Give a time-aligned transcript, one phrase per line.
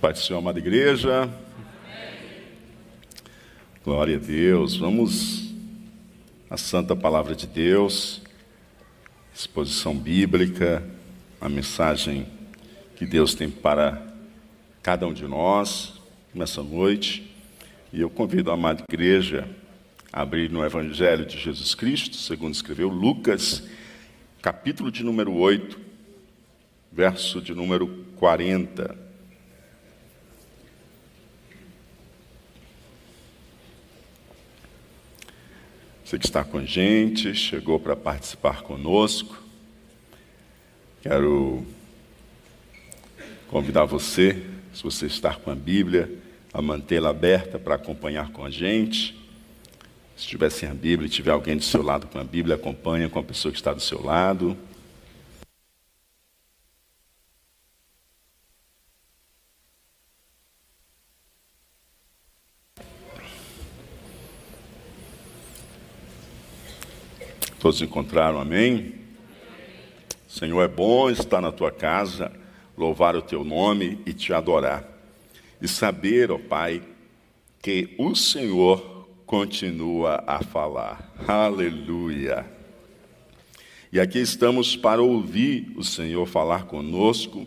[0.00, 1.28] Pai do Senhor, amada igreja.
[3.84, 4.76] Glória a Deus.
[4.76, 5.52] Vamos
[6.48, 8.22] à santa palavra de Deus,
[9.34, 10.88] exposição bíblica,
[11.40, 12.28] a mensagem
[12.94, 14.00] que Deus tem para
[14.84, 15.94] cada um de nós
[16.32, 17.34] nessa noite.
[17.92, 19.48] E eu convido a amada igreja
[20.12, 23.64] a abrir no Evangelho de Jesus Cristo, segundo escreveu Lucas,
[24.40, 25.76] capítulo de número 8,
[26.92, 29.07] verso de número 40.
[36.08, 39.42] Você que está com a gente, chegou para participar conosco.
[41.02, 41.62] Quero
[43.48, 46.10] convidar você, se você está com a Bíblia,
[46.50, 49.14] a mantê-la aberta para acompanhar com a gente.
[50.16, 53.10] Se tiver sem a Bíblia e tiver alguém do seu lado com a Bíblia, acompanha
[53.10, 54.56] com a pessoa que está do seu lado.
[67.68, 68.94] Todos encontraram, amém?
[70.26, 72.32] Senhor, é bom estar na tua casa,
[72.74, 74.88] louvar o teu nome e te adorar.
[75.60, 76.80] E saber, ó Pai,
[77.60, 81.12] que o Senhor continua a falar.
[81.28, 82.46] Aleluia.
[83.92, 87.46] E aqui estamos para ouvir o Senhor falar conosco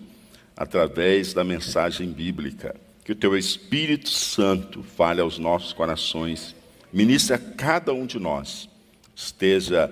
[0.56, 2.76] através da mensagem bíblica.
[3.04, 6.56] Que o teu Espírito Santo fale aos nossos corações,
[6.94, 8.70] ministre a cada um de nós,
[9.16, 9.92] esteja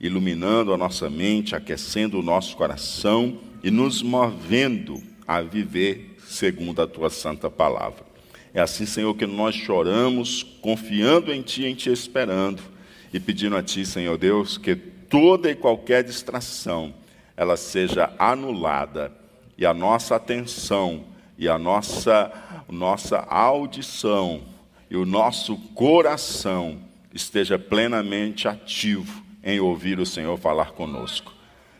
[0.00, 6.86] iluminando a nossa mente, aquecendo o nosso coração e nos movendo a viver segundo a
[6.86, 8.06] tua santa palavra.
[8.54, 12.62] É assim, Senhor, que nós choramos, confiando em Ti, em Te esperando
[13.12, 16.94] e pedindo a Ti, Senhor Deus, que toda e qualquer distração
[17.36, 19.12] ela seja anulada
[19.56, 21.04] e a nossa atenção
[21.36, 22.32] e a nossa
[22.68, 24.42] nossa audição
[24.90, 26.78] e o nosso coração
[27.14, 31.32] esteja plenamente ativo em ouvir o Senhor falar conosco.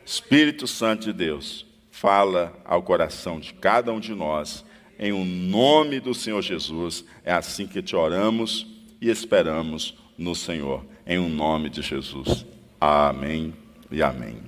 [0.03, 4.65] Espírito Santo de Deus, fala ao coração de cada um de nós,
[4.99, 7.05] em o um nome do Senhor Jesus.
[7.23, 8.67] É assim que te oramos
[9.03, 12.47] e esperamos no Senhor, em o um nome de Jesus.
[12.81, 13.53] Amém
[13.91, 14.39] e amém.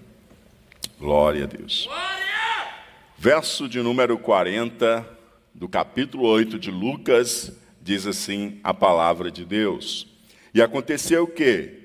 [0.99, 1.91] Glória a Deus.
[3.19, 5.07] Verso de número 40
[5.53, 7.53] do capítulo 8 de Lucas
[7.83, 10.07] diz assim a palavra de Deus.
[10.55, 11.80] E aconteceu que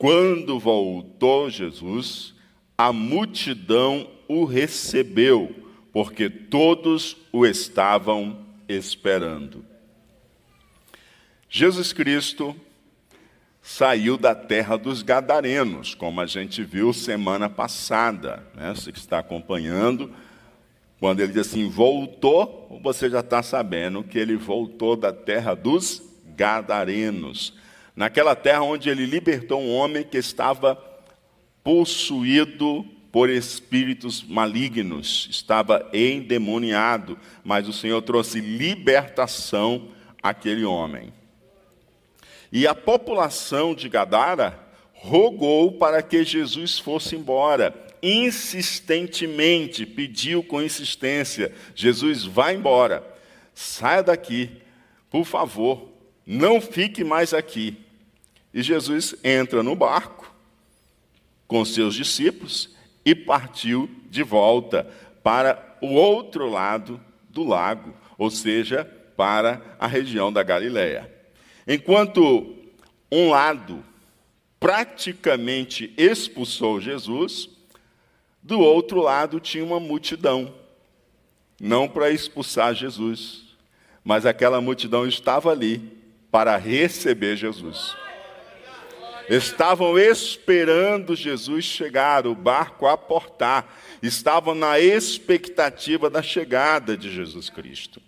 [0.00, 2.32] quando voltou Jesus,
[2.78, 5.54] a multidão o recebeu,
[5.92, 9.62] porque todos o estavam esperando.
[11.50, 12.56] Jesus Cristo
[13.60, 18.42] saiu da terra dos Gadarenos, como a gente viu semana passada.
[18.54, 18.74] Né?
[18.74, 20.10] Você que está acompanhando,
[20.98, 26.02] quando ele diz assim, voltou, você já está sabendo que ele voltou da terra dos
[26.34, 27.60] Gadarenos
[27.94, 30.76] naquela terra onde ele libertou um homem que estava
[31.62, 39.88] possuído por espíritos malignos, estava endemoniado, mas o Senhor trouxe libertação
[40.22, 41.12] àquele homem.
[42.52, 44.58] E a população de Gadara
[44.92, 53.04] rogou para que Jesus fosse embora, insistentemente, pediu com insistência: Jesus, vá embora,
[53.54, 54.50] saia daqui,
[55.10, 55.89] por favor,
[56.32, 57.76] não fique mais aqui.
[58.54, 60.32] E Jesus entra no barco
[61.48, 62.72] com seus discípulos
[63.04, 64.88] e partiu de volta
[65.24, 68.84] para o outro lado do lago, ou seja,
[69.16, 71.12] para a região da Galiléia.
[71.66, 72.54] Enquanto
[73.10, 73.84] um lado
[74.60, 77.48] praticamente expulsou Jesus,
[78.40, 80.54] do outro lado tinha uma multidão,
[81.60, 83.46] não para expulsar Jesus,
[84.04, 85.99] mas aquela multidão estava ali
[86.30, 87.96] para receber Jesus
[89.36, 98.02] estavam esperando Jesus chegar, o barco aportar, estavam na expectativa da chegada de Jesus Cristo.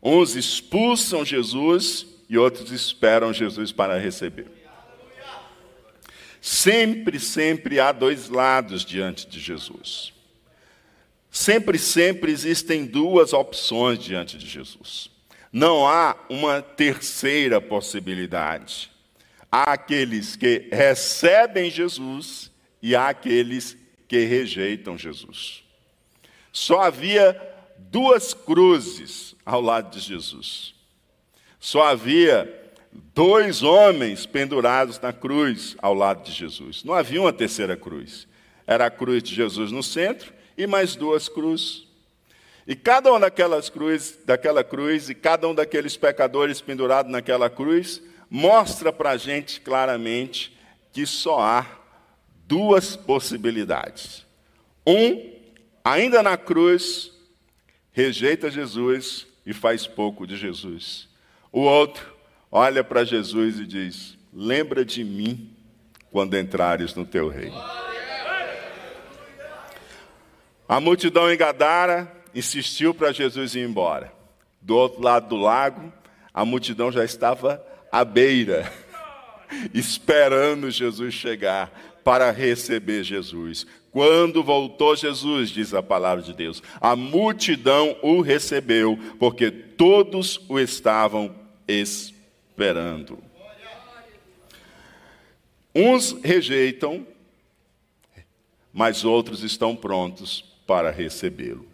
[0.00, 4.46] Uns expulsam Jesus e outros esperam Jesus para receber.
[6.40, 10.12] Sempre, sempre há dois lados diante de Jesus.
[11.30, 15.11] Sempre, sempre existem duas opções diante de Jesus.
[15.52, 18.90] Não há uma terceira possibilidade.
[19.50, 22.50] Há aqueles que recebem Jesus
[22.80, 23.76] e há aqueles
[24.08, 25.62] que rejeitam Jesus.
[26.50, 27.40] Só havia
[27.78, 30.74] duas cruzes ao lado de Jesus.
[31.60, 32.60] Só havia
[33.14, 36.82] dois homens pendurados na cruz ao lado de Jesus.
[36.82, 38.26] Não havia uma terceira cruz.
[38.66, 41.81] Era a cruz de Jesus no centro e mais duas cruzes.
[42.66, 48.00] E cada uma daquelas cruz, daquela cruz e cada um daqueles pecadores pendurados naquela cruz
[48.30, 50.56] mostra para a gente claramente
[50.92, 51.66] que só há
[52.46, 54.24] duas possibilidades.
[54.86, 55.32] Um,
[55.84, 57.12] ainda na cruz,
[57.90, 61.08] rejeita Jesus e faz pouco de Jesus.
[61.50, 62.14] O outro
[62.50, 65.54] olha para Jesus e diz: Lembra de mim
[66.10, 67.60] quando entrares no teu reino.
[70.68, 74.12] A multidão em Gadara insistiu para Jesus ir embora.
[74.60, 75.92] Do outro lado do lago,
[76.32, 78.72] a multidão já estava à beira,
[79.74, 81.70] esperando Jesus chegar
[82.04, 83.66] para receber Jesus.
[83.90, 90.58] Quando voltou Jesus, diz a palavra de Deus, a multidão o recebeu, porque todos o
[90.58, 91.34] estavam
[91.68, 93.18] esperando.
[95.74, 97.06] Uns rejeitam,
[98.72, 101.71] mas outros estão prontos para recebê-lo.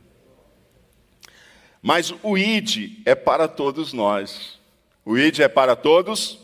[1.82, 4.58] Mas o ID é para todos nós.
[5.04, 6.38] O ID é para todos?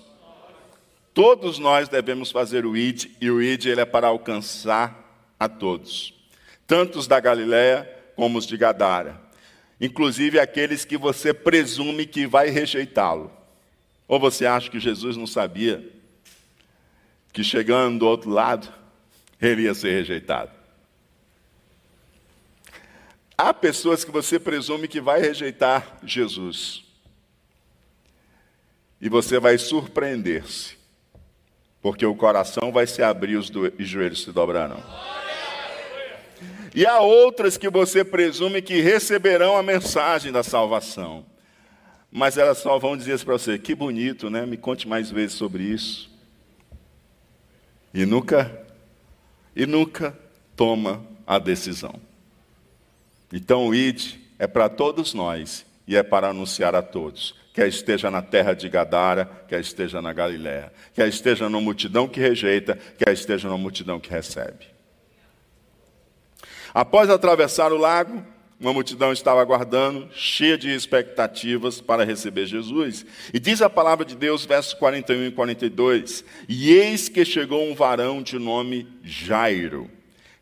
[1.13, 6.13] Todos nós devemos fazer o ID, e o ID ele é para alcançar a todos,
[6.67, 9.21] tanto os da Galiléia como os de Gadara,
[9.81, 13.31] inclusive aqueles que você presume que vai rejeitá-lo.
[14.09, 15.89] Ou você acha que Jesus não sabia
[17.33, 18.73] que chegando do outro lado,
[19.41, 20.51] ele ia ser rejeitado?
[23.37, 26.85] Há pessoas que você presume que vai rejeitar Jesus.
[29.01, 30.77] E você vai surpreender-se.
[31.83, 34.83] Porque o coração vai se abrir os joelhos se dobrarão.
[36.75, 41.27] E há outras que você presume que receberão a mensagem da salvação.
[42.11, 44.47] Mas elas só vão dizer para você: que bonito, né?
[44.47, 46.11] Me conte mais vezes sobre isso.
[47.93, 48.67] E nunca,
[49.55, 50.19] e nunca
[50.57, 52.01] toma a decisão.
[53.37, 57.35] Então o ID é para todos nós e é para anunciar a todos.
[57.53, 62.21] Quer esteja na terra de Gadara, quer esteja na Galiléia, quer esteja na multidão que
[62.21, 64.67] rejeita, quer esteja na multidão que recebe.
[66.73, 68.25] Após atravessar o lago,
[68.61, 73.05] uma multidão estava aguardando, cheia de expectativas para receber Jesus.
[73.33, 77.75] E diz a palavra de Deus, versos 41 e 42: E eis que chegou um
[77.75, 79.91] varão de nome Jairo,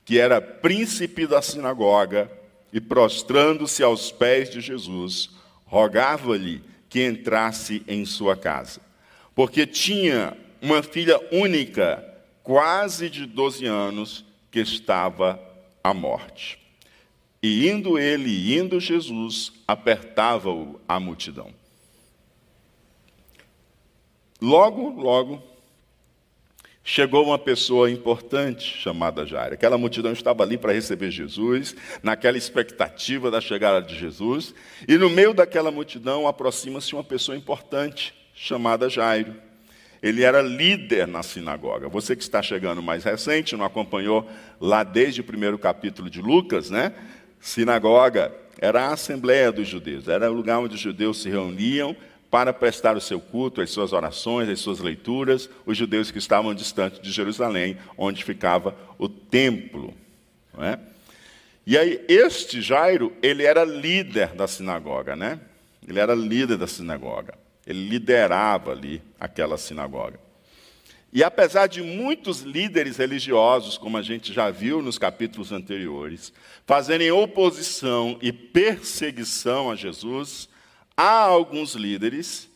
[0.04, 2.30] que era príncipe da sinagoga,
[2.72, 5.30] e prostrando-se aos pés de Jesus,
[5.66, 8.80] rogava-lhe que entrasse em sua casa,
[9.34, 12.04] porque tinha uma filha única,
[12.42, 15.40] quase de 12 anos, que estava
[15.82, 16.58] à morte.
[17.42, 21.50] E indo ele, indo Jesus, apertava-o a multidão.
[24.40, 25.42] Logo, logo,
[26.84, 29.54] chegou uma pessoa importante chamada Jairo.
[29.54, 34.54] Aquela multidão estava ali para receber Jesus, naquela expectativa da chegada de Jesus,
[34.88, 39.34] e no meio daquela multidão aproxima-se uma pessoa importante chamada Jairo.
[40.02, 41.88] Ele era líder na sinagoga.
[41.88, 44.28] Você que está chegando mais recente, não acompanhou
[44.60, 46.92] lá desde o primeiro capítulo de Lucas, né?
[47.38, 51.96] Sinagoga era a assembleia dos judeus, era o lugar onde os judeus se reuniam
[52.32, 56.54] para prestar o seu culto, as suas orações, as suas leituras, os judeus que estavam
[56.54, 59.92] distantes de Jerusalém, onde ficava o templo.
[60.58, 60.78] É?
[61.66, 65.40] E aí, este Jairo, ele era líder da sinagoga, né?
[65.86, 67.34] Ele era líder da sinagoga.
[67.66, 70.18] Ele liderava ali aquela sinagoga.
[71.12, 76.32] E apesar de muitos líderes religiosos, como a gente já viu nos capítulos anteriores,
[76.64, 80.48] fazerem oposição e perseguição a Jesus,
[80.96, 82.48] há alguns líderes,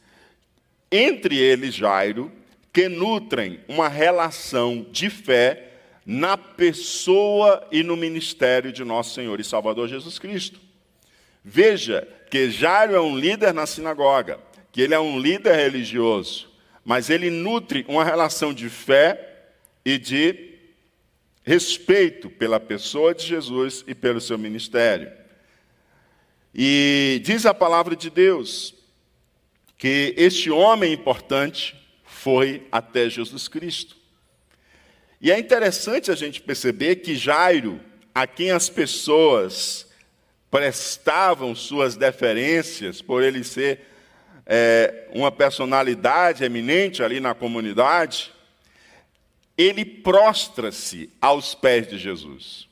[0.90, 2.31] entre eles Jairo,
[2.73, 5.71] que nutrem uma relação de fé
[6.05, 10.61] na pessoa e no ministério de nosso Senhor e Salvador Jesus Cristo.
[11.45, 14.38] Veja que Jairo é um líder na sinagoga,
[14.71, 16.49] que ele é um líder religioso,
[16.85, 19.49] mas ele nutre uma relação de fé
[19.85, 20.55] e de
[21.43, 25.11] respeito pela pessoa de Jesus e pelo seu ministério.
[26.58, 28.75] E diz a palavra de Deus
[29.76, 33.94] que este homem importante foi até Jesus Cristo.
[35.20, 37.78] E é interessante a gente perceber que Jairo,
[38.14, 39.86] a quem as pessoas
[40.50, 43.80] prestavam suas deferências por ele ser
[44.46, 48.32] é, uma personalidade eminente ali na comunidade,
[49.58, 52.66] ele prostra-se aos pés de Jesus.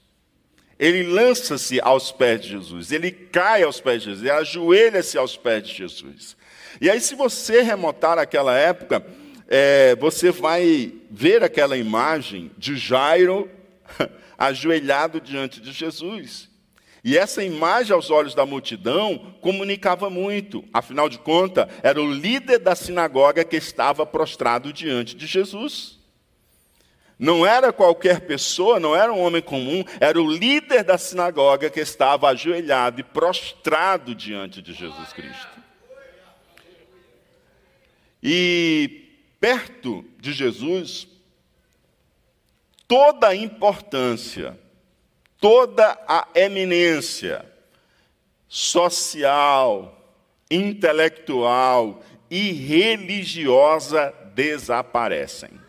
[0.78, 5.36] Ele lança-se aos pés de Jesus, ele cai aos pés de Jesus, ele ajoelha-se aos
[5.36, 6.36] pés de Jesus.
[6.80, 9.04] E aí, se você remontar aquela época,
[9.48, 13.48] é, você vai ver aquela imagem de Jairo
[14.36, 16.48] ajoelhado diante de Jesus.
[17.04, 20.64] E essa imagem aos olhos da multidão comunicava muito.
[20.72, 25.98] Afinal de contas, era o líder da sinagoga que estava prostrado diante de Jesus.
[27.18, 31.80] Não era qualquer pessoa, não era um homem comum, era o líder da sinagoga que
[31.80, 35.54] estava ajoelhado e prostrado diante de Jesus Cristo.
[38.22, 39.04] E
[39.38, 41.06] perto de Jesus,
[42.88, 44.58] toda a importância,
[45.38, 47.44] toda a eminência
[48.48, 50.14] social,
[50.50, 55.63] intelectual e religiosa desaparecem.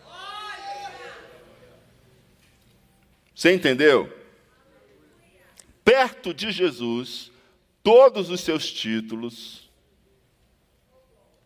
[3.35, 4.11] Você entendeu?
[5.83, 7.31] Perto de Jesus,
[7.83, 9.69] todos os seus títulos,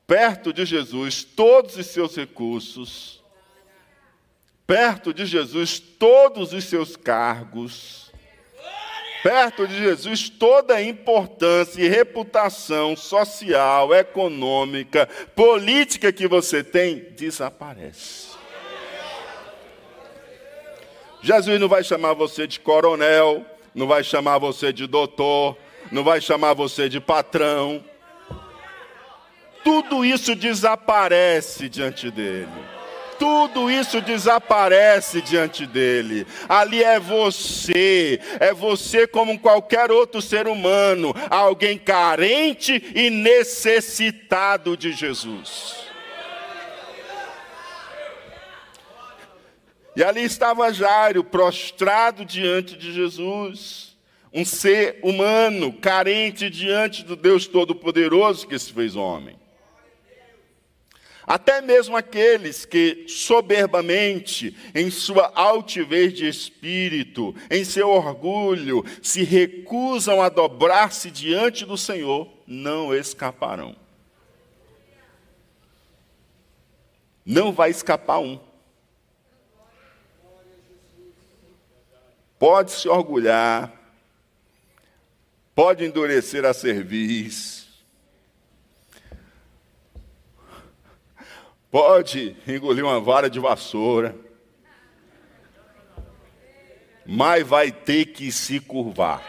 [0.06, 3.24] perto de Jesus, todos os seus recursos,
[4.66, 8.12] perto de Jesus, todos os seus cargos,
[9.24, 18.29] perto de Jesus, toda a importância e reputação social, econômica, política que você tem, desaparece.
[21.22, 23.46] Jesus não vai chamar você de coronel,
[23.76, 25.58] não vai chamar você de doutor,
[25.92, 27.84] não vai chamar você de patrão.
[29.64, 32.48] Tudo isso desaparece diante dele.
[33.20, 36.26] Tudo isso desaparece diante dele.
[36.48, 44.94] Ali é você, é você como qualquer outro ser humano, alguém carente e necessitado de
[44.94, 45.89] Jesus.
[50.00, 53.98] E ali estava Jairo, prostrado diante de Jesus,
[54.34, 59.38] um ser humano, carente diante do Deus Todo-Poderoso que se fez homem.
[61.28, 70.22] Até mesmo aqueles que soberbamente, em sua altivez de espírito, em seu orgulho, se recusam
[70.22, 73.76] a dobrar-se diante do Senhor, não escaparão.
[77.26, 78.40] Não vai escapar um.
[82.40, 83.70] Pode se orgulhar,
[85.54, 87.68] pode endurecer a cerviz,
[91.70, 94.16] pode engolir uma vara de vassoura,
[97.06, 99.22] mas vai ter que se curvar.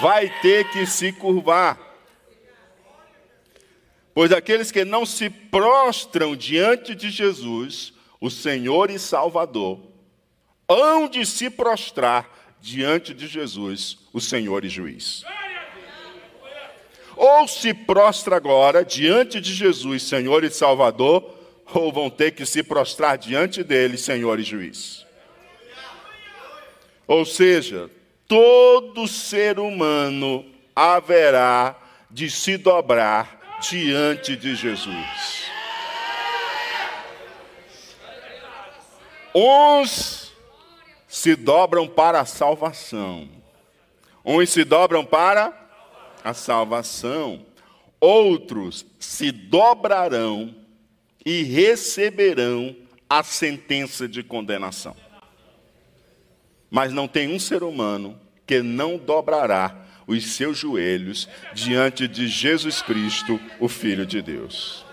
[0.00, 1.78] Vai ter que se curvar.
[4.14, 9.80] Pois aqueles que não se prostram diante de Jesus o Senhor e Salvador,
[10.68, 15.24] hão de se prostrar diante de Jesus, o Senhor e Juiz.
[17.16, 21.34] Ou se prostra agora diante de Jesus, Senhor e Salvador,
[21.72, 25.06] ou vão ter que se prostrar diante dele, Senhor e Juiz.
[27.06, 27.90] Ou seja,
[28.26, 30.44] todo ser humano
[30.74, 31.76] haverá
[32.10, 35.45] de se dobrar diante de Jesus.
[39.38, 40.32] Uns
[41.06, 43.28] se dobram para a salvação,
[44.24, 45.52] uns se dobram para
[46.24, 47.44] a salvação,
[48.00, 50.54] outros se dobrarão
[51.22, 52.74] e receberão
[53.10, 54.96] a sentença de condenação.
[56.70, 62.80] Mas não tem um ser humano que não dobrará os seus joelhos diante de Jesus
[62.80, 64.85] Cristo, o Filho de Deus.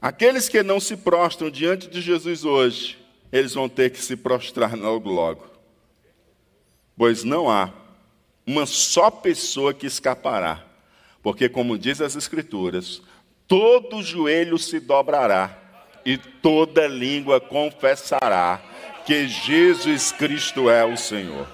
[0.00, 2.98] Aqueles que não se prostram diante de Jesus hoje,
[3.32, 5.46] eles vão ter que se prostrar logo logo.
[6.96, 7.72] Pois não há
[8.46, 10.64] uma só pessoa que escapará.
[11.22, 13.02] Porque, como diz as Escrituras,
[13.46, 15.58] todo joelho se dobrará
[16.04, 18.62] e toda língua confessará
[19.04, 21.46] que Jesus Cristo é o Senhor.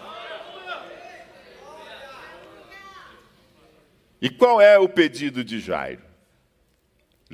[4.21, 6.14] E qual é o pedido de Jairo?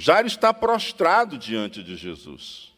[0.00, 2.72] Jairo está prostrado diante de Jesus.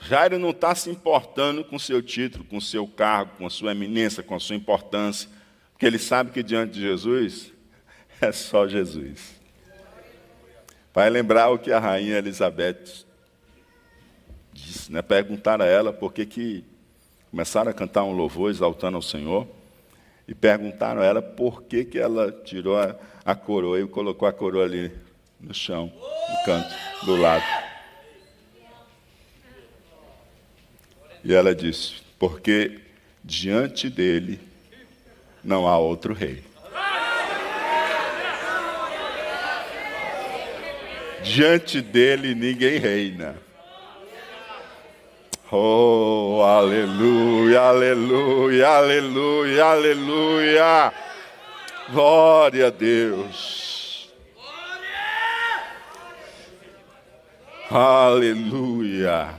[0.00, 4.24] Jairo não está se importando com seu título, com seu cargo, com a sua eminência,
[4.24, 5.30] com a sua importância,
[5.70, 7.52] porque ele sabe que diante de Jesus
[8.20, 9.40] é só Jesus.
[10.92, 13.04] Vai lembrar o que a rainha Elizabeth
[14.52, 15.02] disse, né?
[15.02, 16.64] Perguntaram a ela por que, que
[17.30, 19.46] começaram a cantar um louvor exaltando ao Senhor
[20.26, 24.32] e perguntaram a ela por que, que ela tirou a, a coroa e colocou a
[24.32, 25.05] coroa ali
[25.40, 26.74] no chão, no canto,
[27.04, 27.44] do lado.
[31.24, 32.80] E ela disse: Porque
[33.22, 34.40] diante dele
[35.42, 36.44] não há outro rei.
[41.22, 43.36] Diante dele ninguém reina.
[45.50, 50.92] Oh, aleluia, aleluia, aleluia, aleluia.
[51.88, 53.75] Glória a Deus.
[57.70, 59.34] Aleluia.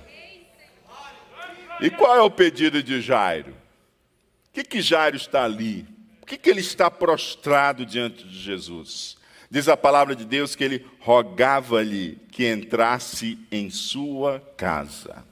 [1.79, 3.51] E qual é o pedido de Jairo?
[3.51, 5.85] O que, que Jairo está ali?
[6.19, 9.17] Por que, que ele está prostrado diante de Jesus?
[9.49, 15.23] Diz a palavra de Deus que ele rogava-lhe que entrasse em sua casa.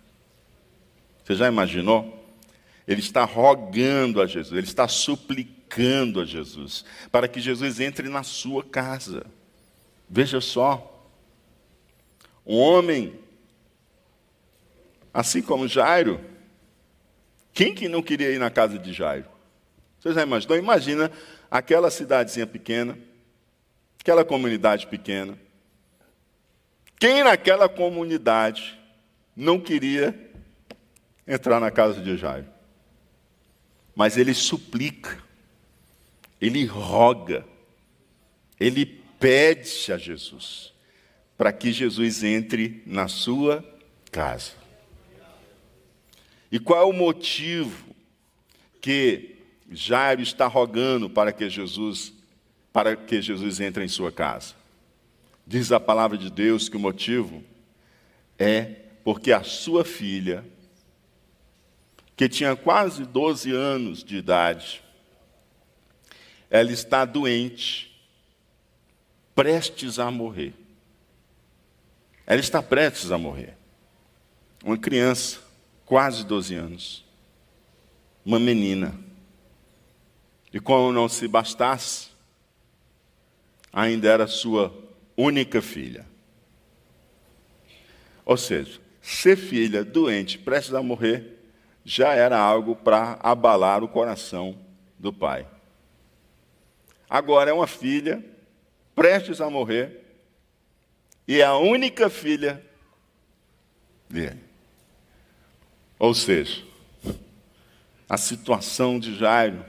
[1.23, 2.23] Você já imaginou?
[2.87, 8.23] Ele está rogando a Jesus, ele está suplicando a Jesus, para que Jesus entre na
[8.23, 9.25] sua casa.
[10.07, 10.94] Veja só,
[12.45, 13.19] um homem,
[15.13, 16.21] assim como Jairo,
[17.53, 19.25] quem que não queria ir na casa de Jairo?
[19.99, 20.57] Você já imaginou?
[20.57, 21.11] Imagina
[21.49, 22.97] aquela cidadezinha pequena,
[23.99, 25.39] aquela comunidade pequena.
[26.99, 28.79] Quem naquela comunidade
[29.35, 30.13] não queria
[31.27, 32.47] entrar na casa de Jairo.
[33.95, 35.17] Mas ele suplica,
[36.39, 37.45] ele roga,
[38.59, 40.74] ele pede a Jesus
[41.37, 43.63] para que Jesus entre na sua
[44.11, 44.53] casa.
[46.51, 47.95] E qual é o motivo
[48.79, 49.35] que
[49.69, 52.13] Jairo está rogando para que Jesus
[52.71, 54.53] para que Jesus entre em sua casa?
[55.47, 57.43] Diz a palavra de Deus que o motivo
[58.37, 58.63] é
[59.03, 60.43] porque a sua filha
[62.15, 64.81] que tinha quase 12 anos de idade.
[66.49, 67.93] Ela está doente,
[69.33, 70.53] prestes a morrer.
[72.25, 73.55] Ela está prestes a morrer.
[74.63, 75.39] Uma criança,
[75.85, 77.05] quase 12 anos.
[78.25, 78.95] Uma menina.
[80.51, 82.09] E como não se bastasse,
[83.71, 84.73] ainda era sua
[85.15, 86.05] única filha.
[88.25, 91.35] Ou seja, ser filha doente, prestes a morrer,
[91.83, 94.57] já era algo para abalar o coração
[94.97, 95.47] do pai.
[97.07, 98.25] Agora é uma filha
[98.95, 100.04] prestes a morrer
[101.27, 102.63] e é a única filha
[104.09, 104.43] dele.
[105.97, 106.63] Ou seja,
[108.07, 109.65] a situação de Jairo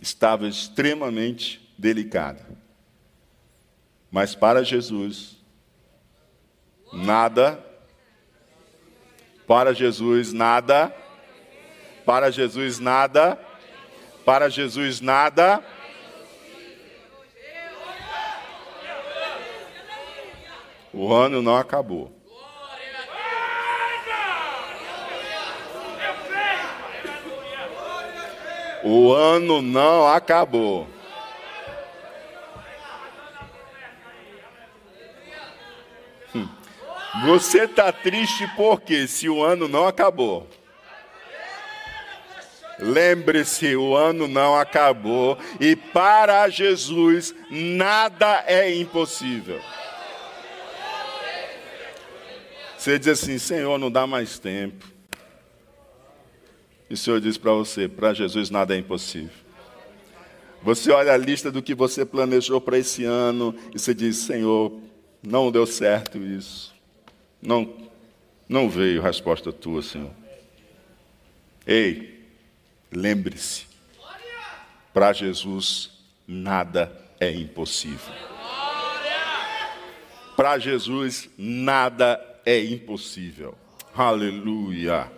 [0.00, 2.44] estava extremamente delicada.
[4.10, 5.36] Mas para Jesus,
[6.92, 7.72] nada
[9.46, 10.94] para Jesus, nada.
[12.06, 13.38] Para Jesus, nada.
[14.24, 15.62] Para Jesus, nada.
[21.02, 22.12] O ano não acabou.
[28.84, 30.86] O ano não acabou.
[37.24, 40.48] Você está triste porque se o ano não acabou.
[42.78, 49.60] Lembre-se, o ano não acabou e para Jesus nada é impossível.
[52.82, 54.84] Você diz assim: Senhor, não dá mais tempo.
[56.90, 59.30] E o Senhor diz para você: para Jesus nada é impossível.
[60.64, 64.80] Você olha a lista do que você planejou para esse ano e você diz: Senhor,
[65.22, 66.74] não deu certo isso.
[67.40, 67.72] Não,
[68.48, 70.10] não veio resposta tua, Senhor.
[71.64, 72.26] Ei,
[72.90, 73.66] lembre-se,
[74.92, 75.90] para Jesus
[76.26, 76.90] nada
[77.20, 78.12] é impossível.
[80.34, 83.56] Para Jesus nada é impossível.
[83.94, 85.10] Aleluia.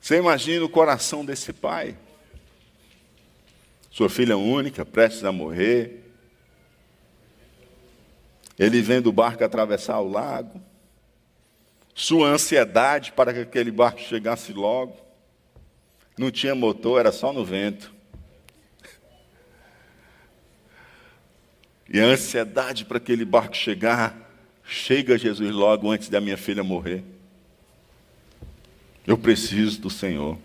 [0.00, 1.96] Você imagina o coração desse pai?
[3.94, 6.02] sua filha única, prestes a morrer.
[8.58, 10.60] Ele vendo o barco atravessar o lago.
[11.94, 14.96] Sua ansiedade para que aquele barco chegasse logo.
[16.18, 17.93] Não tinha motor, era só no vento.
[21.88, 24.22] E a ansiedade para aquele barco chegar.
[24.66, 27.04] Chega Jesus logo antes da minha filha morrer.
[29.06, 30.38] Eu preciso do Senhor.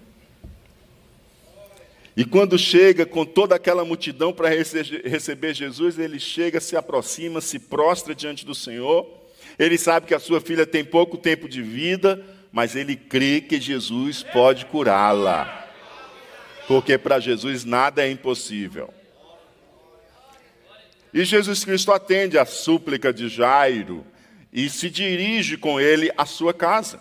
[2.18, 7.58] E quando chega com toda aquela multidão para receber Jesus, ele chega, se aproxima, se
[7.58, 9.08] prostra diante do Senhor.
[9.58, 12.22] Ele sabe que a sua filha tem pouco tempo de vida,
[12.52, 15.68] mas ele crê que Jesus pode curá-la.
[16.68, 18.94] Porque para Jesus nada é impossível.
[21.14, 24.06] E Jesus Cristo atende a súplica de Jairo
[24.52, 27.00] e se dirige com ele à sua casa.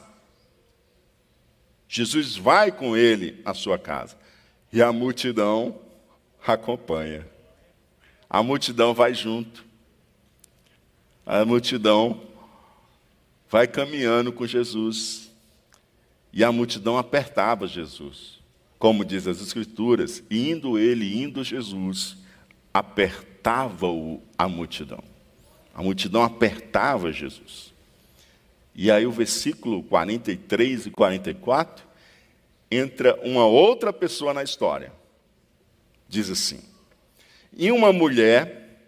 [1.88, 4.16] Jesus vai com ele à sua casa.
[4.72, 5.80] E a multidão
[6.46, 7.26] acompanha.
[8.28, 9.64] A multidão vai junto.
[11.24, 12.22] a multidão
[13.50, 15.30] vai caminhando com Jesus.
[16.32, 18.38] E a multidão apertava Jesus.
[18.78, 22.16] Como diz as Escrituras, indo ele, indo Jesus,
[23.38, 25.02] apertava-o a multidão.
[25.72, 27.72] A multidão apertava Jesus.
[28.74, 31.86] E aí o versículo 43 e 44
[32.70, 34.92] entra uma outra pessoa na história.
[36.08, 36.60] Diz assim:
[37.56, 38.80] E uma mulher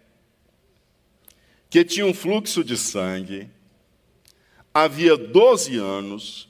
[1.69, 3.49] que tinha um fluxo de sangue,
[4.73, 6.49] havia 12 anos,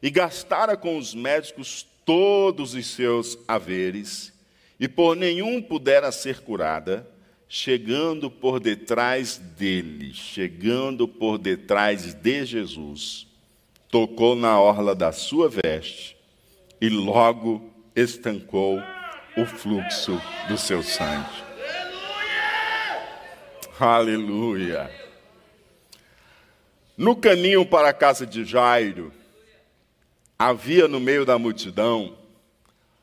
[0.00, 4.32] e gastara com os médicos todos os seus haveres,
[4.78, 7.11] e por nenhum pudera ser curada,
[7.54, 13.26] chegando por detrás dele, chegando por detrás de Jesus,
[13.90, 16.16] tocou na orla da sua veste
[16.80, 18.80] e logo estancou
[19.36, 21.28] o fluxo do seu sangue.
[23.78, 24.90] Aleluia!
[26.96, 29.12] No caminho para a casa de Jairo,
[30.38, 32.16] havia no meio da multidão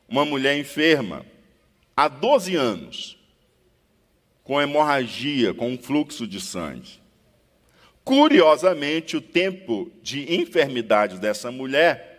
[0.08, 1.24] uma mulher enferma,
[1.96, 3.19] há 12 anos,
[4.44, 7.00] com hemorragia, com um fluxo de sangue.
[8.04, 12.10] Curiosamente, o tempo de enfermidade dessa mulher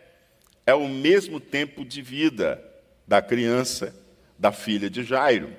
[0.66, 2.64] é o mesmo tempo de vida
[3.08, 3.94] da criança,
[4.38, 5.54] da filha de Jairo.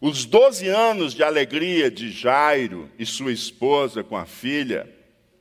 [0.00, 4.88] Os 12 anos de alegria de Jairo e sua esposa com a filha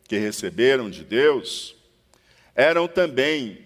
[0.07, 1.75] que receberam de Deus
[2.55, 3.59] eram também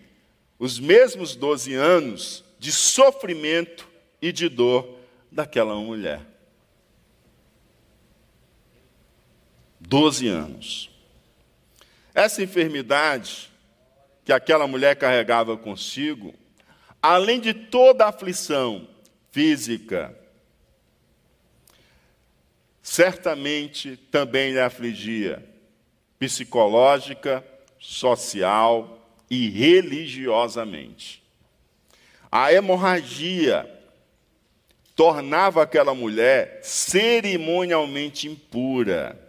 [0.59, 3.87] os mesmos 12 anos de sofrimento
[4.21, 5.00] e de dor
[5.31, 6.21] daquela mulher.
[9.79, 10.89] 12 anos.
[12.13, 13.49] Essa enfermidade
[14.23, 16.33] que aquela mulher carregava consigo,
[17.01, 18.87] além de toda a aflição
[19.31, 20.15] física,
[22.81, 25.43] certamente também lhe afligia
[26.19, 27.43] psicológica,
[27.79, 31.23] social e religiosamente.
[32.31, 33.80] A hemorragia
[35.01, 39.19] tornava aquela mulher cerimonialmente impura.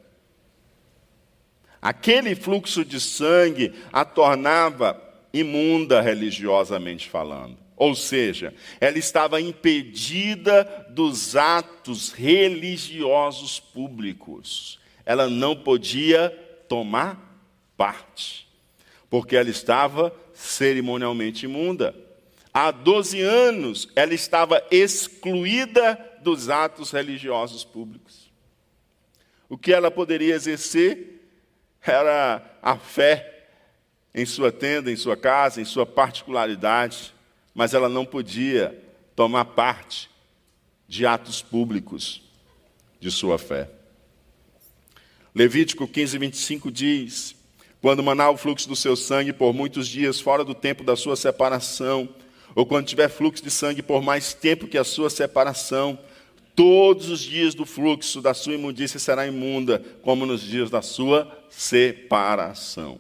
[1.80, 7.56] Aquele fluxo de sangue a tornava imunda religiosamente falando.
[7.74, 14.78] Ou seja, ela estava impedida dos atos religiosos públicos.
[15.06, 16.28] Ela não podia
[16.68, 17.18] tomar
[17.78, 18.46] parte,
[19.08, 21.94] porque ela estava cerimonialmente imunda.
[22.52, 28.30] Há 12 anos ela estava excluída dos atos religiosos públicos.
[29.48, 31.20] O que ela poderia exercer
[31.80, 33.46] era a fé
[34.14, 37.14] em sua tenda, em sua casa, em sua particularidade,
[37.54, 38.78] mas ela não podia
[39.16, 40.10] tomar parte
[40.86, 42.22] de atos públicos
[43.00, 43.70] de sua fé.
[45.34, 47.34] Levítico 15, 25 diz:
[47.80, 51.16] Quando manar o fluxo do seu sangue por muitos dias fora do tempo da sua
[51.16, 52.08] separação,
[52.54, 55.98] ou quando tiver fluxo de sangue por mais tempo que a sua separação,
[56.54, 61.30] todos os dias do fluxo da sua imundícia será imunda, como nos dias da sua
[61.48, 62.98] separação.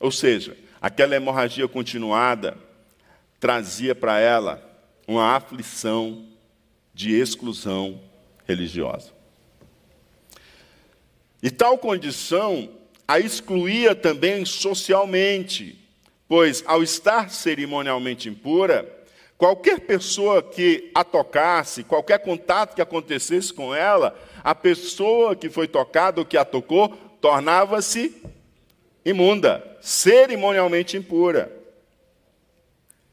[0.00, 2.56] Ou seja, aquela hemorragia continuada
[3.38, 4.62] trazia para ela
[5.06, 6.26] uma aflição
[6.92, 8.00] de exclusão
[8.46, 9.12] religiosa.
[11.42, 12.70] E tal condição
[13.06, 15.78] a excluía também socialmente,
[16.28, 18.88] pois, ao estar cerimonialmente impura,
[19.36, 25.66] qualquer pessoa que a tocasse, qualquer contato que acontecesse com ela, a pessoa que foi
[25.66, 26.88] tocada ou que a tocou,
[27.20, 28.14] tornava-se
[29.04, 31.50] imunda, cerimonialmente impura.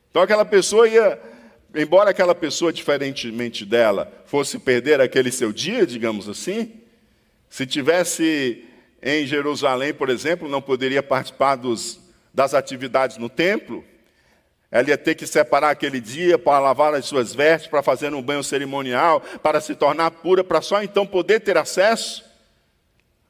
[0.09, 1.17] Então aquela pessoa ia,
[1.73, 6.73] embora aquela pessoa, diferentemente dela, fosse perder aquele seu dia, digamos assim,
[7.49, 8.65] se tivesse
[9.01, 12.00] em Jerusalém, por exemplo, não poderia participar dos,
[12.33, 13.83] das atividades no templo,
[14.69, 18.21] ela ia ter que separar aquele dia para lavar as suas vestes, para fazer um
[18.21, 22.23] banho cerimonial, para se tornar pura, para só então poder ter acesso.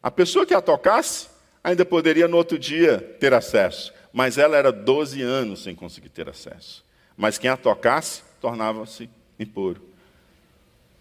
[0.04, 1.28] A pessoa que a tocasse
[1.64, 6.28] ainda poderia no outro dia ter acesso mas ela era 12 anos sem conseguir ter
[6.28, 6.84] acesso.
[7.16, 9.10] Mas quem a tocasse tornava-se
[9.40, 9.82] impuro.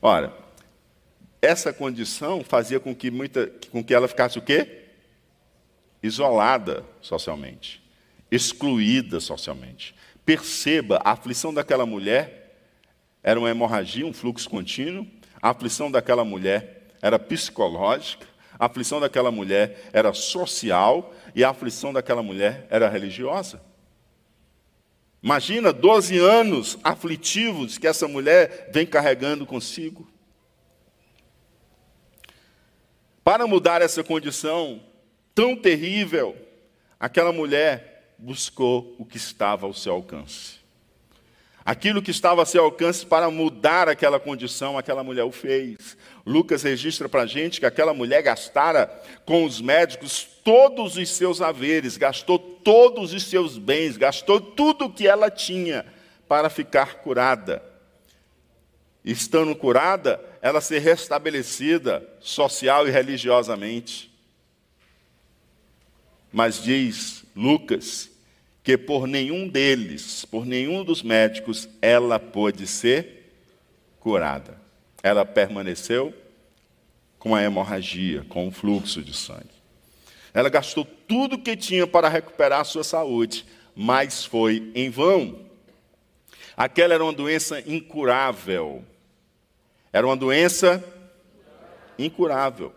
[0.00, 0.32] Ora,
[1.42, 4.84] essa condição fazia com que, muita, com que ela ficasse o quê?
[6.02, 7.79] Isolada socialmente,
[8.30, 9.94] excluída socialmente.
[10.24, 12.40] Perceba, a aflição daquela mulher
[13.22, 15.06] era uma hemorragia, um fluxo contínuo.
[15.42, 18.26] A aflição daquela mulher era psicológica.
[18.58, 23.60] A aflição daquela mulher era social e a aflição daquela mulher era religiosa.
[25.22, 30.08] Imagina 12 anos aflitivos que essa mulher vem carregando consigo.
[33.22, 34.82] Para mudar essa condição
[35.34, 36.36] tão terrível,
[36.98, 40.60] aquela mulher buscou o que estava ao seu alcance.
[41.64, 45.96] Aquilo que estava a seu alcance para mudar aquela condição, aquela mulher o fez.
[46.24, 48.86] Lucas registra para a gente que aquela mulher gastara
[49.24, 54.92] com os médicos todos os seus haveres, gastou todos os seus bens, gastou tudo o
[54.92, 55.86] que ela tinha
[56.26, 57.62] para ficar curada.
[59.04, 64.10] Estando curada, ela ser restabelecida social e religiosamente.
[66.32, 68.10] Mas diz Lucas
[68.62, 73.32] que por nenhum deles, por nenhum dos médicos, ela pôde ser
[73.98, 74.60] curada.
[75.02, 76.14] Ela permaneceu
[77.18, 79.60] com a hemorragia, com o fluxo de sangue.
[80.32, 85.40] Ela gastou tudo que tinha para recuperar a sua saúde, mas foi em vão.
[86.56, 88.84] Aquela era uma doença incurável.
[89.92, 90.84] Era uma doença
[91.98, 92.72] incurável.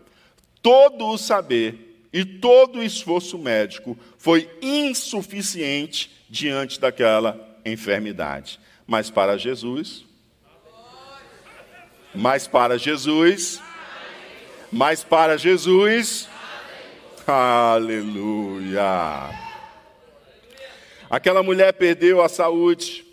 [0.62, 8.60] Todo o saber e todo o esforço médico foi insuficiente diante daquela enfermidade.
[8.86, 10.04] Mas para Jesus,
[12.14, 13.60] mas para Jesus,
[14.70, 16.28] mas para Jesus,
[17.26, 18.84] aleluia.
[21.10, 23.04] Aquela mulher perdeu a saúde,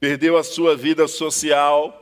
[0.00, 2.00] perdeu a sua vida social,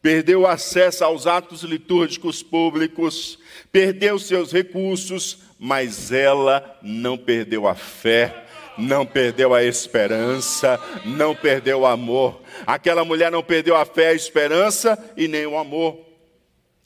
[0.00, 3.38] perdeu acesso aos atos litúrgicos públicos,
[3.70, 8.44] perdeu seus recursos, mas ela não perdeu a fé,
[8.76, 12.42] não perdeu a esperança, não perdeu o amor.
[12.66, 16.04] Aquela mulher não perdeu a fé, a esperança e nem o amor.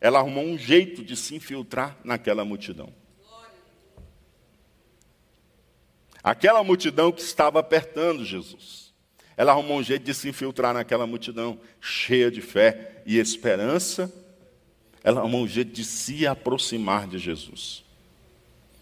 [0.01, 2.93] Ela arrumou um jeito de se infiltrar naquela multidão.
[6.23, 8.93] Aquela multidão que estava apertando Jesus.
[9.37, 14.13] Ela arrumou um jeito de se infiltrar naquela multidão, cheia de fé e esperança.
[15.03, 17.85] Ela arrumou um jeito de se aproximar de Jesus.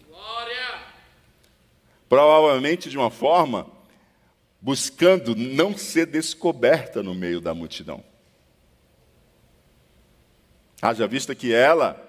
[0.07, 0.83] Glória!
[2.09, 3.67] Provavelmente de uma forma
[4.59, 8.03] buscando não ser descoberta no meio da multidão.
[10.81, 12.03] Haja vista que ela,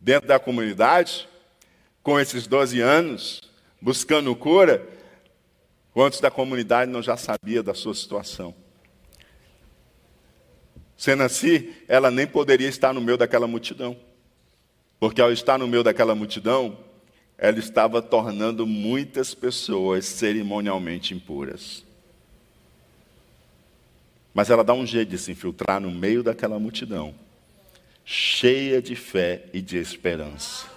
[0.00, 1.28] dentro da comunidade,
[2.02, 3.40] com esses 12 anos,
[3.80, 4.86] buscando cura,
[5.92, 8.54] Quantos da comunidade não já sabia da sua situação?
[11.02, 13.96] Sendo assim, ela nem poderia estar no meio daquela multidão.
[15.00, 16.78] Porque ao estar no meio daquela multidão,
[17.36, 21.84] ela estava tornando muitas pessoas cerimonialmente impuras.
[24.32, 27.12] Mas ela dá um jeito de se infiltrar no meio daquela multidão,
[28.04, 30.68] cheia de fé e de esperança.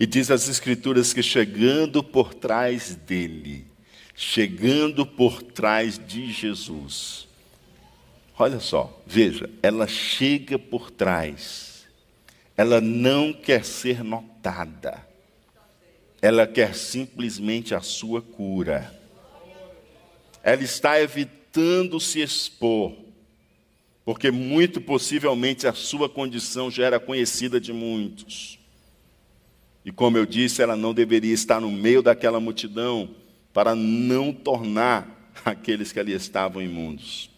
[0.00, 3.64] E diz as Escrituras que chegando por trás dele,
[4.16, 7.30] chegando por trás de Jesus,
[8.38, 11.86] olha só, veja, ela chega por trás,
[12.56, 15.06] ela não quer ser notada,
[16.20, 19.00] ela quer simplesmente a sua cura.
[20.42, 22.94] Ela está evitando se expor,
[24.04, 28.58] porque muito possivelmente a sua condição já era conhecida de muitos.
[29.84, 33.10] E como eu disse, ela não deveria estar no meio daquela multidão
[33.52, 37.31] para não tornar aqueles que ali estavam imundos.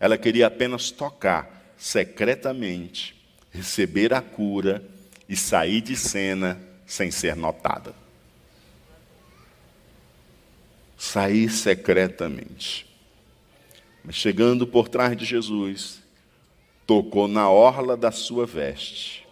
[0.00, 3.14] Ela queria apenas tocar secretamente,
[3.52, 4.82] receber a cura
[5.28, 7.94] e sair de cena sem ser notada.
[10.96, 12.86] Sair secretamente.
[14.02, 16.02] Mas chegando por trás de Jesus,
[16.86, 19.26] tocou na orla da sua veste.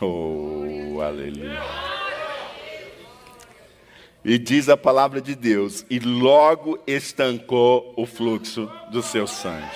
[0.00, 1.95] Oh, aleluia.
[4.28, 9.70] E diz a palavra de Deus, e logo estancou o fluxo do seu sangue.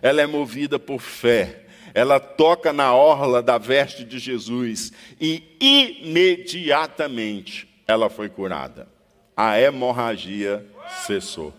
[0.00, 7.68] Ela é movida por fé, ela toca na orla da veste de Jesus e imediatamente
[7.86, 8.88] ela foi curada.
[9.36, 10.64] A hemorragia
[11.04, 11.52] cessou.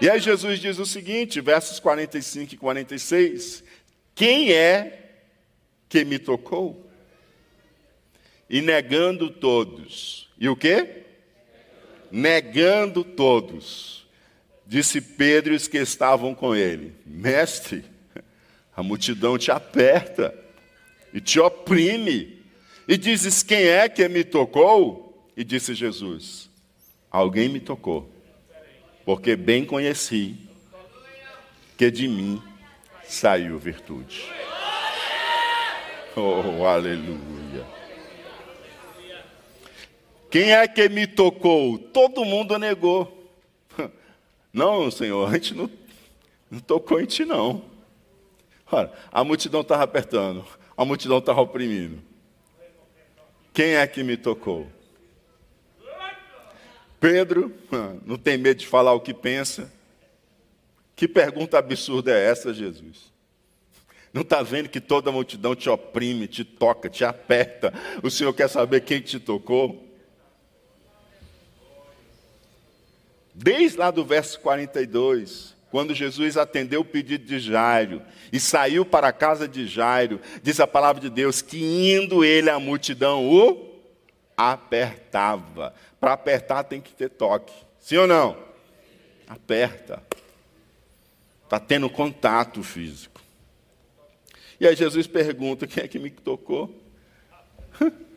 [0.00, 3.62] E aí Jesus diz o seguinte, versos 45 e 46:
[4.16, 5.12] Quem é
[5.88, 6.87] que me tocou?
[8.48, 10.28] E negando todos.
[10.38, 11.04] E o quê?
[12.10, 14.06] Negando todos.
[14.66, 17.84] Disse Pedro e os que estavam com ele: Mestre,
[18.76, 20.34] a multidão te aperta
[21.12, 22.38] e te oprime.
[22.86, 25.28] E dizes: Quem é que me tocou?
[25.36, 26.50] E disse Jesus:
[27.10, 28.10] Alguém me tocou,
[29.04, 30.36] porque bem conheci
[31.76, 32.42] que de mim
[33.04, 34.24] saiu virtude.
[36.16, 37.37] Oh, aleluia.
[40.30, 41.78] Quem é que me tocou?
[41.78, 43.32] Todo mundo negou.
[44.52, 45.70] Não, Senhor, a gente não,
[46.50, 47.62] não tocou em ti, não.
[48.70, 50.44] Ora, a multidão estava apertando,
[50.76, 52.02] a multidão estava oprimindo.
[53.52, 54.66] Quem é que me tocou?
[57.00, 57.54] Pedro
[58.04, 59.72] não tem medo de falar o que pensa.
[60.94, 63.12] Que pergunta absurda é essa, Jesus?
[64.12, 67.72] Não está vendo que toda a multidão te oprime, te toca, te aperta?
[68.02, 69.87] O Senhor quer saber quem te tocou?
[73.40, 79.06] Desde lá do verso 42, quando Jesus atendeu o pedido de Jairo e saiu para
[79.06, 83.80] a casa de Jairo, diz a palavra de Deus que indo ele a multidão o
[84.36, 85.72] apertava.
[86.00, 87.54] Para apertar tem que ter toque.
[87.78, 88.36] Sim ou não?
[89.28, 90.02] Aperta.
[91.44, 93.22] Está tendo contato físico.
[94.58, 96.76] E aí Jesus pergunta: quem é que me tocou?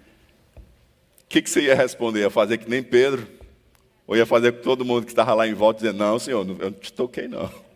[1.24, 2.24] O que, que você ia responder?
[2.24, 3.26] Ia fazer que nem Pedro?
[4.12, 6.70] Ou ia fazer com todo mundo que estava lá em volta dizer: Não, senhor, eu
[6.70, 7.50] não te toquei, não.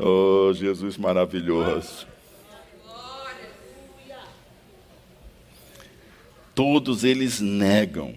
[0.00, 2.06] Oh, Jesus maravilhoso.
[6.54, 8.14] Todos eles negam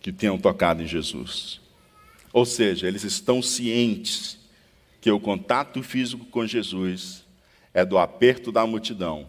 [0.00, 1.60] que tenham tocado em Jesus.
[2.32, 4.36] Ou seja, eles estão cientes
[5.00, 7.24] que o contato físico com Jesus
[7.72, 9.28] é do aperto da multidão.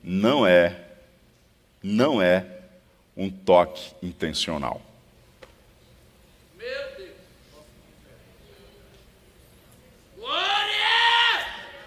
[0.00, 0.81] Não é
[1.82, 2.46] não é
[3.16, 4.80] um toque intencional.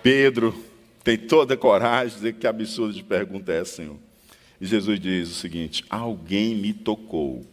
[0.04, 0.54] Pedro
[1.04, 3.98] tem toda a coragem de dizer que absurdo de pergunta é Senhor.
[4.62, 7.44] E Jesus diz o seguinte: alguém me tocou.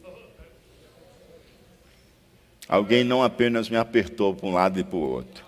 [2.68, 5.44] Alguém não apenas me apertou para um lado e para o outro.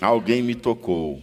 [0.00, 1.22] Alguém me tocou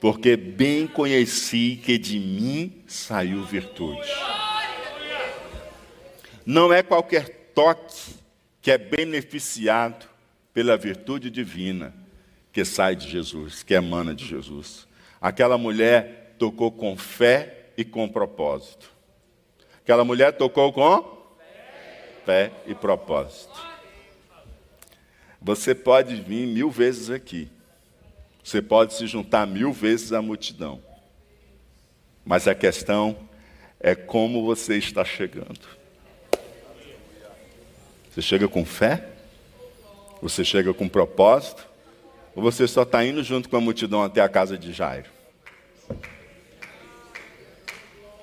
[0.00, 4.08] porque bem conheci que de mim saiu virtude.
[6.46, 8.14] Não é qualquer toque
[8.62, 10.08] que é beneficiado
[10.54, 11.94] pela virtude divina
[12.52, 14.88] que sai de Jesus, que emana de Jesus.
[15.20, 18.90] Aquela mulher tocou com fé e com propósito.
[19.82, 21.18] Aquela mulher tocou com
[22.24, 23.68] fé e propósito.
[25.40, 27.50] Você pode vir mil vezes aqui
[28.50, 30.82] você pode se juntar mil vezes à multidão.
[32.24, 33.16] Mas a questão
[33.78, 35.60] é como você está chegando.
[38.10, 39.06] Você chega com fé?
[40.20, 41.64] Você chega com propósito?
[42.34, 45.08] Ou você só está indo junto com a multidão até a casa de Jairo?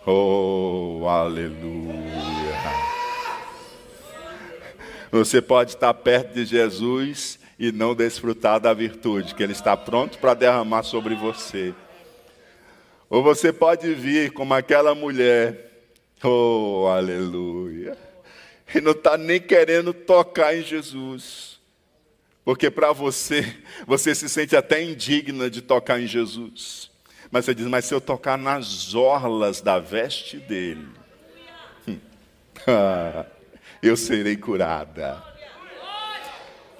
[0.05, 1.97] Oh, aleluia!
[5.09, 10.17] Você pode estar perto de Jesus e não desfrutar da virtude que Ele está pronto
[10.19, 11.73] para derramar sobre você.
[13.09, 15.71] Ou você pode vir como aquela mulher,
[16.23, 17.97] oh, aleluia,
[18.73, 21.59] e não está nem querendo tocar em Jesus,
[22.43, 26.91] porque para você, você se sente até indigna de tocar em Jesus.
[27.29, 30.87] Mas você diz, mas se eu tocar nas orlas da veste dele,
[33.81, 35.21] eu serei curada.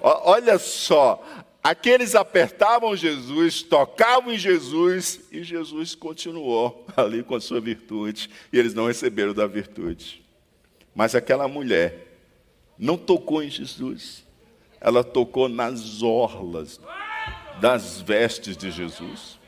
[0.00, 1.22] Olha só,
[1.62, 8.58] aqueles apertavam Jesus, tocavam em Jesus e Jesus continuou ali com a sua virtude e
[8.58, 10.24] eles não receberam da virtude.
[10.94, 12.06] Mas aquela mulher
[12.78, 14.24] não tocou em Jesus,
[14.80, 16.80] ela tocou nas orlas
[17.60, 19.38] das vestes de Jesus.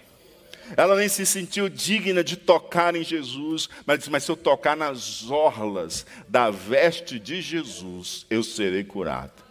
[0.76, 4.76] Ela nem se sentiu digna de tocar em Jesus, mas disse: Mas se eu tocar
[4.76, 9.49] nas orlas da veste de Jesus, eu serei curado.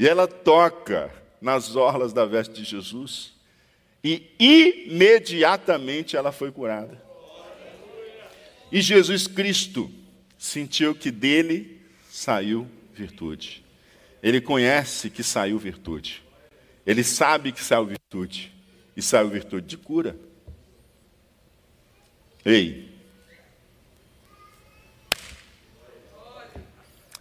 [0.00, 3.34] E ela toca nas orlas da veste de Jesus
[4.02, 6.98] e imediatamente ela foi curada.
[8.72, 9.90] E Jesus Cristo
[10.38, 13.62] sentiu que dele saiu virtude.
[14.22, 16.22] Ele conhece que saiu virtude.
[16.86, 18.54] Ele sabe que saiu virtude.
[18.96, 20.18] E saiu virtude de cura.
[22.42, 22.88] Ei.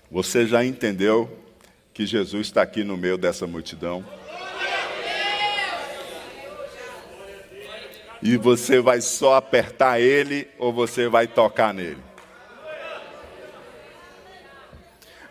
[0.09, 1.38] Você já entendeu
[1.93, 4.05] que Jesus está aqui no meio dessa multidão.
[8.21, 12.03] E você vai só apertar ele ou você vai tocar nele?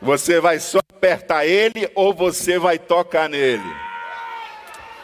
[0.00, 3.88] Você vai só apertar ele ou você vai tocar nele?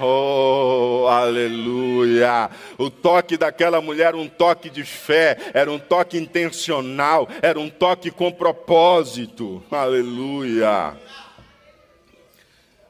[0.00, 2.50] Oh, aleluia!
[2.76, 7.70] O toque daquela mulher era um toque de fé, era um toque intencional, era um
[7.70, 9.62] toque com propósito.
[9.70, 10.96] Aleluia!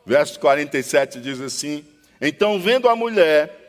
[0.07, 1.85] Verso 47 diz assim:
[2.21, 3.65] Então, vendo a mulher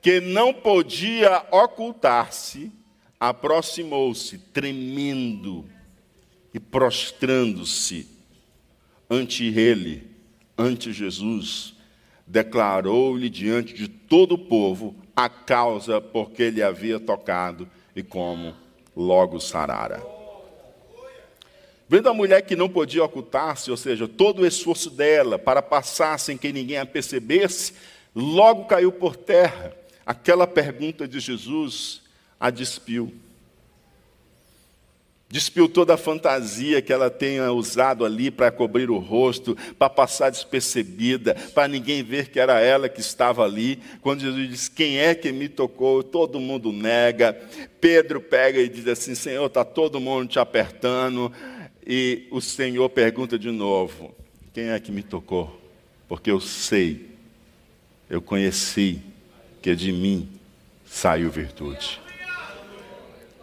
[0.00, 2.72] que não podia ocultar-se,
[3.18, 5.68] aproximou-se, tremendo,
[6.52, 8.08] e prostrando-se
[9.08, 10.10] ante ele,
[10.56, 11.74] ante Jesus,
[12.26, 18.54] declarou-lhe diante de todo o povo a causa por que ele havia tocado e como
[18.96, 20.21] logo sarara.
[21.92, 26.18] Vendo a mulher que não podia ocultar-se, ou seja, todo o esforço dela para passar
[26.18, 27.74] sem que ninguém a percebesse,
[28.14, 29.76] logo caiu por terra.
[30.06, 32.00] Aquela pergunta de Jesus
[32.40, 33.12] a despiu.
[35.28, 40.30] Despiu toda a fantasia que ela tenha usado ali para cobrir o rosto, para passar
[40.30, 43.78] despercebida, para ninguém ver que era ela que estava ali.
[44.00, 46.02] Quando Jesus diz: Quem é que me tocou?
[46.02, 47.38] Todo mundo nega.
[47.80, 51.30] Pedro pega e diz assim: Senhor, está todo mundo te apertando.
[51.86, 54.14] E o Senhor pergunta de novo:
[54.52, 55.60] Quem é que me tocou?
[56.08, 57.08] Porque eu sei,
[58.08, 59.00] eu conheci
[59.60, 60.28] que de mim
[60.84, 62.00] saiu virtude.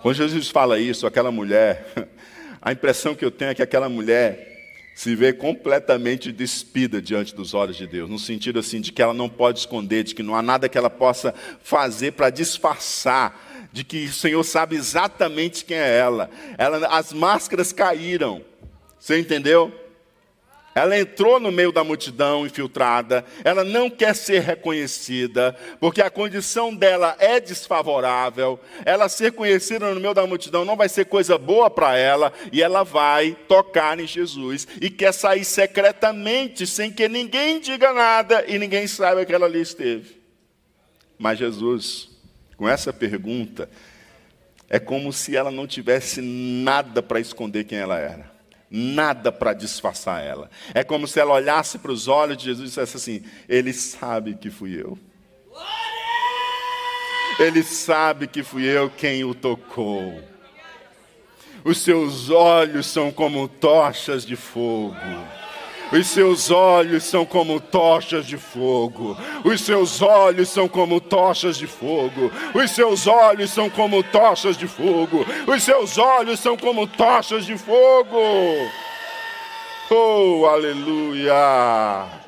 [0.01, 1.93] Quando Jesus fala isso, aquela mulher,
[2.61, 4.49] a impressão que eu tenho é que aquela mulher
[4.95, 9.13] se vê completamente despida diante dos olhos de Deus, no sentido assim de que ela
[9.13, 11.33] não pode esconder, de que não há nada que ela possa
[11.63, 16.29] fazer para disfarçar, de que o Senhor sabe exatamente quem é ela.
[16.57, 18.43] ela as máscaras caíram.
[18.99, 19.73] Você entendeu?
[20.75, 26.73] Ela entrou no meio da multidão infiltrada, ela não quer ser reconhecida, porque a condição
[26.73, 28.59] dela é desfavorável.
[28.85, 32.61] Ela ser conhecida no meio da multidão não vai ser coisa boa para ela, e
[32.61, 38.57] ela vai tocar em Jesus e quer sair secretamente, sem que ninguém diga nada e
[38.59, 40.17] ninguém saiba que ela ali esteve.
[41.17, 42.08] Mas Jesus,
[42.59, 43.69] com essa pergunta,
[44.69, 48.37] é como se ela não tivesse nada para esconder quem ela era
[48.71, 50.47] nada para disfarçar ela.
[50.75, 54.35] É como se ela olhasse para os olhos de Jesus e dissesse assim: Ele sabe
[54.35, 54.95] que fui eu.
[57.39, 60.21] Ele sabe que fui eu quem o tocou.
[61.63, 64.95] Os seus olhos são como tochas de fogo.
[65.91, 69.17] Os seus olhos são como tochas de fogo.
[69.43, 72.31] Os seus olhos são como tochas de fogo.
[72.53, 75.25] Os seus olhos são como tochas de fogo.
[75.47, 78.19] Os seus olhos são como tochas de fogo.
[79.91, 82.19] Oh, aleluia!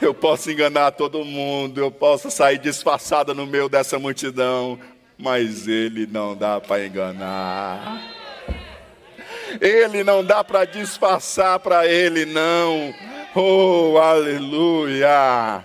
[0.00, 4.78] Eu posso enganar todo mundo, eu posso sair disfarçada no meio dessa multidão,
[5.18, 8.00] mas ele não dá para enganar.
[9.60, 12.94] Ele não dá para disfarçar para ele, não.
[13.34, 15.64] Oh, aleluia.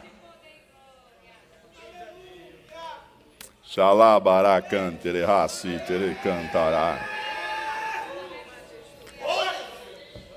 [3.63, 7.09] Xalabaracantere, racitere, cantará.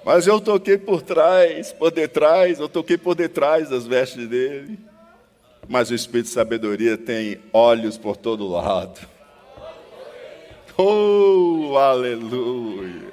[0.04, 4.78] Mas eu toquei por trás, por detrás, eu toquei por detrás das vestes dele
[5.68, 9.00] mas o Espírito de sabedoria tem olhos por todo lado.
[10.76, 13.12] Oh, aleluia.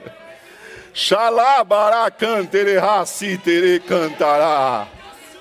[0.93, 2.75] Xalabaracantere
[3.43, 4.87] tere cantará.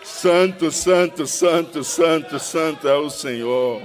[0.03, 3.83] Santo, santo, santo, santo, santo é o Senhor.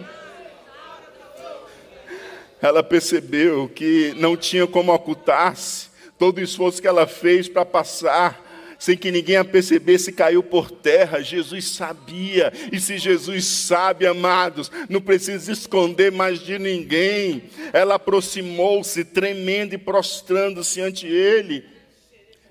[2.62, 8.47] Ela percebeu que não tinha como ocultar-se todo o esforço que ela fez para passar
[8.80, 11.22] sem que ninguém a percebesse, caiu por terra.
[11.22, 17.44] Jesus sabia, e se Jesus sabe, amados, não precisa esconder mais de ninguém.
[17.74, 21.78] Ela aproximou-se, tremendo e prostrando-se ante ele.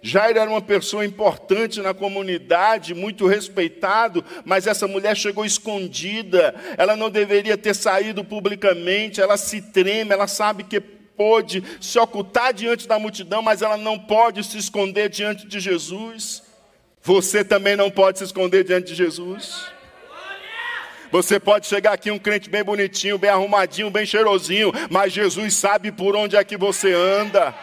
[0.02, 6.94] Jairo era uma pessoa importante na comunidade, muito respeitado, mas essa mulher chegou escondida, ela
[6.94, 10.80] não deveria ter saído publicamente, ela se treme, ela sabe que
[11.16, 16.42] pôde se ocultar diante da multidão, mas ela não pode se esconder diante de Jesus.
[17.02, 19.66] Você também não pode se esconder diante de Jesus.
[21.10, 25.92] Você pode chegar aqui um crente bem bonitinho, bem arrumadinho, bem cheirosinho, mas Jesus sabe
[25.92, 27.54] por onde é que você anda.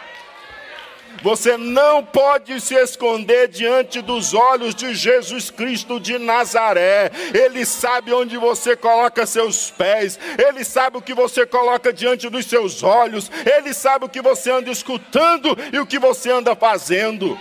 [1.22, 7.10] Você não pode se esconder diante dos olhos de Jesus Cristo de Nazaré.
[7.32, 12.46] Ele sabe onde você coloca seus pés, ele sabe o que você coloca diante dos
[12.46, 17.38] seus olhos, ele sabe o que você anda escutando e o que você anda fazendo.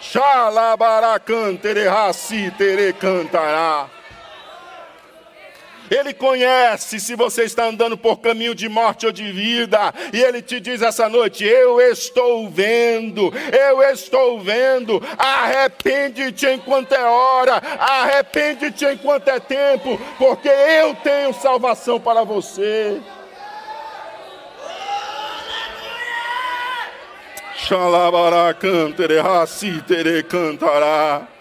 [0.00, 3.95] Xalabaracantere raci tere cantará.
[5.90, 10.42] Ele conhece se você está andando por caminho de morte ou de vida, e Ele
[10.42, 15.02] te diz essa noite: Eu estou vendo, eu estou vendo.
[15.18, 23.00] Arrepende-te enquanto é hora, arrepende-te enquanto é tempo, porque eu tenho salvação para você.
[27.56, 31.35] Xalabará cantere, raci tere cantará.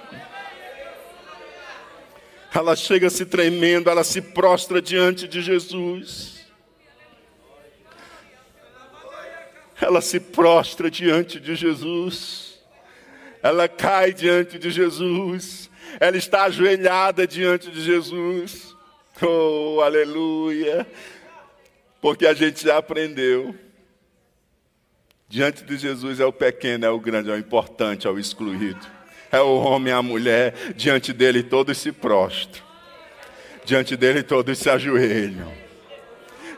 [2.56, 6.45] Ela chega se tremendo, ela se prostra diante de Jesus.
[9.82, 12.58] Ela se prostra diante de Jesus.
[13.43, 15.70] Ela cai diante de Jesus.
[15.99, 18.74] Ela está ajoelhada diante de Jesus.
[19.22, 20.88] Oh, aleluia!
[21.99, 23.53] Porque a gente já aprendeu.
[25.28, 28.95] Diante de Jesus é o pequeno, é o grande, é o importante, é o excluído.
[29.36, 32.63] É o homem, a mulher, diante dele todos se prostram.
[33.65, 35.51] Diante dele todos se ajoelham.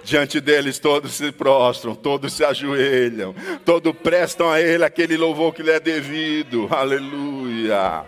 [0.03, 5.63] Diante deles todos se prostram, todos se ajoelham, todos prestam a ele aquele louvor que
[5.63, 6.67] lhe é devido.
[6.69, 8.05] Aleluia.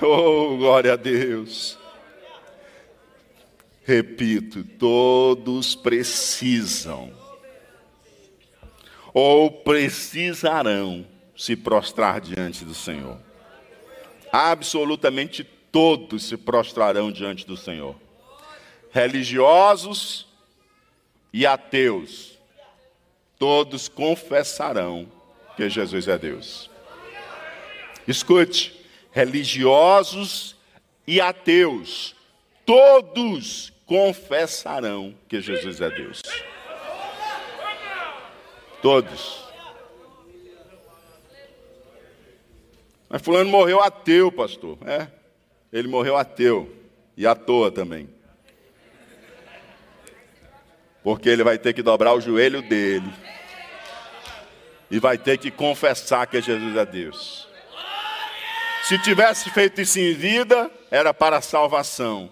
[0.00, 1.78] Oh, glória a Deus.
[3.84, 7.12] Repito, todos precisam
[9.12, 11.06] ou precisarão
[11.38, 13.16] se prostrar diante do Senhor.
[14.32, 17.94] Absolutamente todos se prostrarão diante do Senhor.
[18.90, 20.26] Religiosos
[21.32, 22.36] e ateus,
[23.38, 25.06] todos confessarão
[25.56, 26.68] que Jesus é Deus.
[28.08, 28.74] Escute,
[29.12, 30.56] religiosos
[31.06, 32.16] e ateus,
[32.66, 36.20] todos confessarão que Jesus é Deus.
[38.82, 39.47] Todos.
[43.08, 44.78] Mas fulano morreu ateu, pastor.
[44.84, 45.08] É,
[45.72, 46.74] ele morreu ateu.
[47.16, 48.08] E à toa também.
[51.02, 53.10] Porque ele vai ter que dobrar o joelho dele.
[54.90, 57.48] E vai ter que confessar que Jesus é Deus.
[58.84, 62.30] Se tivesse feito isso em vida, era para a salvação.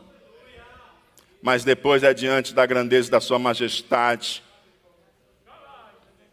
[1.43, 4.43] Mas depois é diante da grandeza da sua majestade,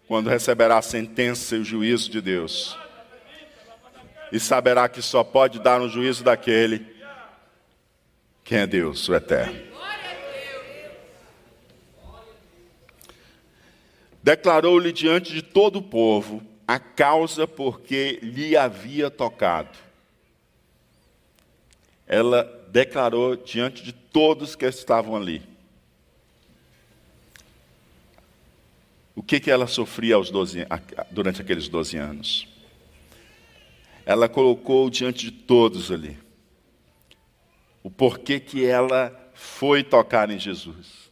[0.07, 2.77] quando receberá a sentença e o juízo de Deus.
[4.33, 6.93] E saberá que só pode dar um juízo daquele
[8.43, 9.71] quem é Deus, o eterno.
[14.21, 19.77] Declarou-lhe diante de todo o povo a causa porque lhe havia tocado.
[22.05, 25.41] Ela declarou diante de todos que estavam ali.
[29.15, 30.65] O que, que ela sofria aos 12,
[31.11, 32.52] durante aqueles 12 anos?
[34.05, 36.23] Ela colocou diante de todos ali
[37.83, 41.11] o porquê que ela foi tocar em Jesus.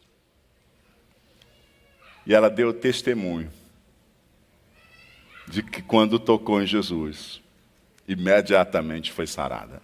[2.26, 3.52] E ela deu testemunho
[5.48, 7.42] de que quando tocou em Jesus,
[8.08, 9.82] imediatamente foi sarada.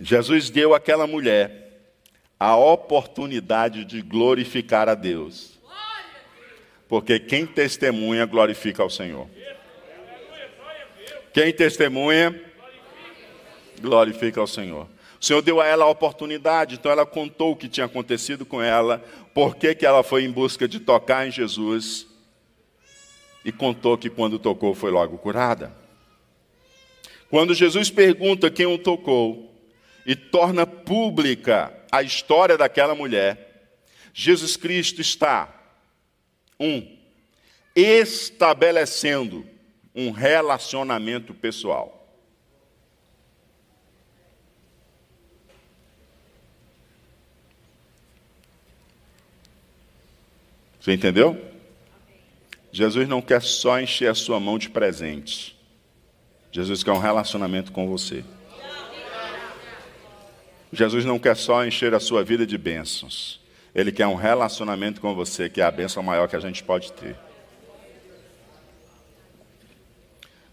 [0.00, 1.66] Jesus deu àquela mulher
[2.40, 5.58] a oportunidade de glorificar a Deus.
[6.88, 9.28] Porque quem testemunha glorifica ao Senhor.
[11.32, 12.48] Quem testemunha
[13.80, 14.88] glorifica ao Senhor.
[15.20, 18.62] O Senhor deu a ela a oportunidade, então ela contou o que tinha acontecido com
[18.62, 18.98] ela,
[19.34, 22.06] por que, que ela foi em busca de tocar em Jesus,
[23.44, 25.72] e contou que quando tocou foi logo curada.
[27.30, 29.54] Quando Jesus pergunta quem o tocou
[30.06, 33.72] e torna pública a história daquela mulher,
[34.14, 35.52] Jesus Cristo está,
[36.58, 36.96] um,
[37.74, 39.46] estabelecendo
[39.98, 42.08] um relacionamento pessoal.
[50.78, 51.36] Você entendeu?
[52.70, 55.56] Jesus não quer só encher a sua mão de presentes.
[56.52, 58.24] Jesus quer um relacionamento com você.
[60.72, 63.40] Jesus não quer só encher a sua vida de bênçãos.
[63.74, 66.92] Ele quer um relacionamento com você, que é a bênção maior que a gente pode
[66.92, 67.16] ter.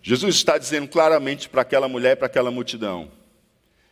[0.07, 3.11] Jesus está dizendo claramente para aquela mulher e para aquela multidão: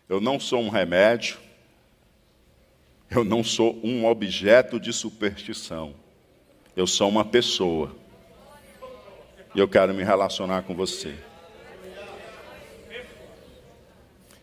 [0.07, 1.39] Eu não sou um remédio,
[3.09, 5.95] eu não sou um objeto de superstição,
[6.75, 7.95] eu sou uma pessoa.
[9.55, 11.15] E eu quero me relacionar com você.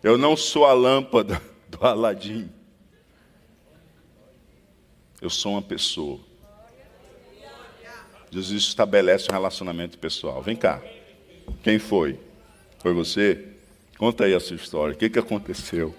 [0.03, 1.41] Eu não sou a lâmpada
[1.71, 2.51] do Aladim.
[5.23, 6.19] Eu sou uma pessoa.
[8.29, 10.43] Jesus estabelece um relacionamento pessoal.
[10.43, 10.83] Vem cá.
[11.63, 12.19] Quem foi?
[12.79, 13.47] Foi você?
[13.99, 14.95] Conta aí a sua história.
[14.95, 15.95] O que, que aconteceu?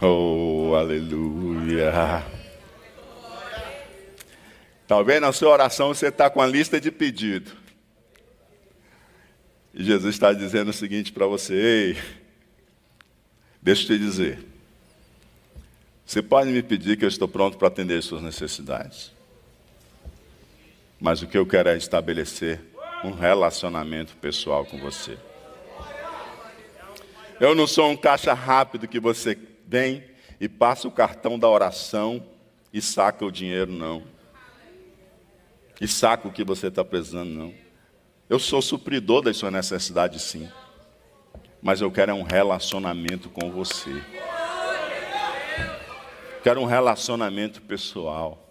[0.00, 1.92] Oh, aleluia.
[4.86, 7.52] Talvez na sua oração você está com a lista de pedido.
[9.72, 11.96] E Jesus está dizendo o seguinte para você: Ei,
[13.64, 14.46] Deixa eu te dizer.
[16.04, 19.10] Você pode me pedir que eu estou pronto para atender as suas necessidades.
[21.04, 22.62] Mas o que eu quero é estabelecer
[23.04, 25.18] um relacionamento pessoal com você.
[27.38, 30.02] Eu não sou um caixa rápido que você vem
[30.40, 32.26] e passa o cartão da oração
[32.72, 34.02] e saca o dinheiro, não.
[35.78, 37.54] E saca o que você está precisando, não.
[38.26, 40.48] Eu sou supridor das suas necessidades, sim.
[41.60, 44.02] Mas eu quero um relacionamento com você.
[46.42, 48.43] Quero um relacionamento pessoal.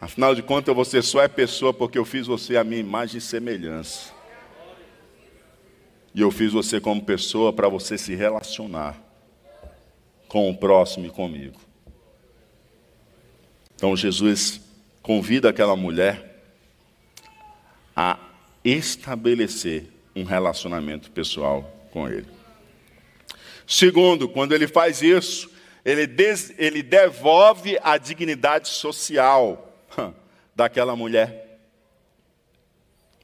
[0.00, 3.20] Afinal de contas, você só é pessoa porque eu fiz você a minha imagem e
[3.20, 4.12] semelhança.
[6.14, 8.98] E eu fiz você como pessoa para você se relacionar
[10.26, 11.60] com o próximo e comigo.
[13.74, 14.60] Então Jesus
[15.02, 16.42] convida aquela mulher
[17.94, 18.18] a
[18.64, 19.86] estabelecer
[20.16, 22.26] um relacionamento pessoal com ele.
[23.66, 25.50] Segundo, quando ele faz isso,
[25.84, 29.69] ele, des, ele devolve a dignidade social
[30.54, 31.58] daquela mulher.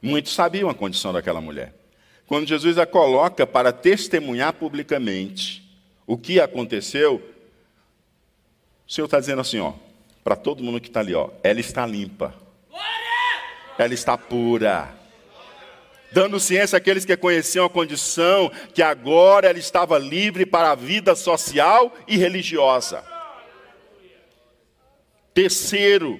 [0.01, 1.73] Muitos sabiam a condição daquela mulher.
[2.27, 5.63] Quando Jesus a coloca para testemunhar publicamente
[6.05, 7.23] o que aconteceu,
[8.87, 9.73] o Senhor está dizendo assim, ó,
[10.23, 12.33] para todo mundo que está ali, ó, ela está limpa,
[13.77, 14.93] ela está pura,
[16.11, 21.15] dando ciência àqueles que conheciam a condição que agora ela estava livre para a vida
[21.15, 23.03] social e religiosa.
[25.33, 26.19] Terceiro,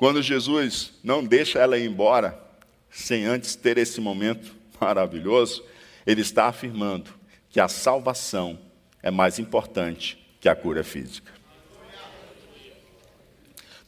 [0.00, 2.42] quando Jesus não deixa ela ir embora,
[2.88, 5.62] sem antes ter esse momento maravilhoso,
[6.06, 7.10] ele está afirmando
[7.50, 8.58] que a salvação
[9.02, 11.30] é mais importante que a cura física.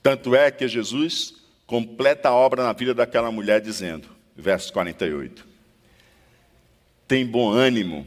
[0.02, 1.32] Tanto é que Jesus
[1.66, 4.06] completa a obra na vida daquela mulher, dizendo,
[4.36, 5.48] verso 48:
[7.08, 8.06] Tem bom ânimo,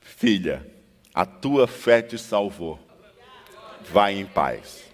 [0.00, 0.64] filha,
[1.12, 2.78] a tua fé te salvou.
[3.90, 4.91] Vai em paz.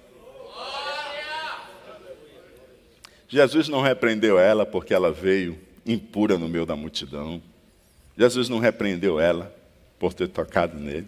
[3.29, 7.43] Jesus não repreendeu ela porque ela veio impura no meio da multidão.
[8.17, 9.55] Jesus não repreendeu ela
[9.99, 11.07] por ter tocado nele.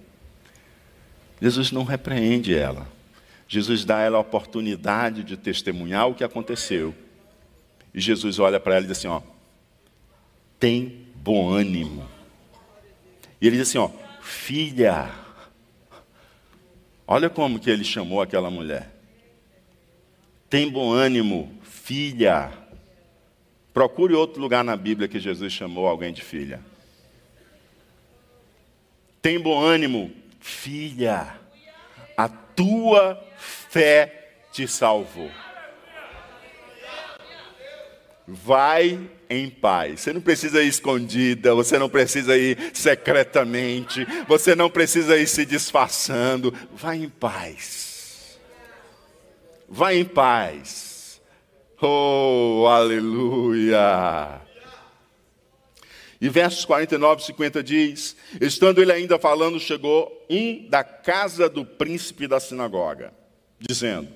[1.41, 2.87] Jesus não repreende ela.
[3.49, 6.95] Jesus dá a ela a oportunidade de testemunhar o que aconteceu.
[7.93, 9.23] E Jesus olha para ela e diz assim: ó,
[10.59, 12.07] tem bom ânimo.
[13.41, 13.91] E ele diz assim: ó,
[14.21, 15.11] filha.
[17.07, 18.89] Olha como que ele chamou aquela mulher.
[20.49, 21.53] Tem bom ânimo,
[21.91, 22.53] filha.
[23.75, 26.61] Procure outro lugar na Bíblia que Jesus chamou alguém de filha.
[29.21, 31.35] Tem bom ânimo, filha.
[32.17, 35.33] A tua fé te salvou.
[38.25, 39.99] Vai em paz.
[39.99, 45.45] Você não precisa ir escondida, você não precisa ir secretamente, você não precisa ir se
[45.45, 46.55] disfarçando.
[46.73, 48.39] Vai em paz.
[49.69, 50.90] Vai em paz.
[51.83, 54.41] Oh, aleluia.
[56.21, 61.65] E versos 49 e 50 diz: Estando ele ainda falando, chegou um da casa do
[61.65, 63.15] príncipe da sinagoga,
[63.59, 64.09] dizendo: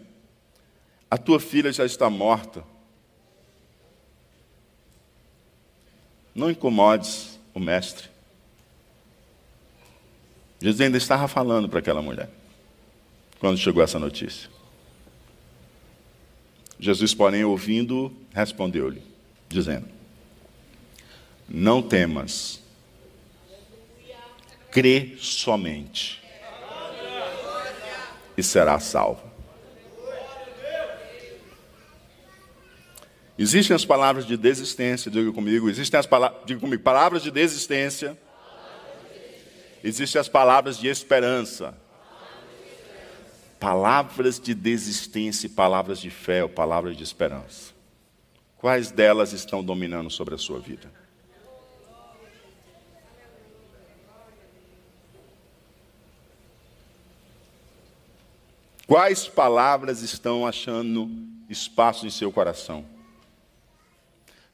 [1.10, 2.62] A tua filha já está morta.
[6.34, 8.10] Não incomodes o mestre.
[10.60, 12.28] Jesus ainda estava falando para aquela mulher,
[13.38, 14.53] quando chegou essa notícia.
[16.85, 19.01] Jesus, porém, ouvindo, respondeu-lhe,
[19.49, 19.89] dizendo:
[21.49, 22.61] não temas.
[24.70, 26.22] Crê somente.
[28.37, 29.32] E será salvo.
[33.39, 38.14] Existem as palavras de desistência, diga comigo, existem as palavras, diga comigo, palavras de desistência.
[39.82, 41.74] Existem as palavras de esperança.
[43.64, 47.72] Palavras de desistência, palavras de fé ou palavras de esperança.
[48.58, 50.92] Quais delas estão dominando sobre a sua vida?
[58.86, 61.10] Quais palavras estão achando
[61.48, 62.84] espaço em seu coração?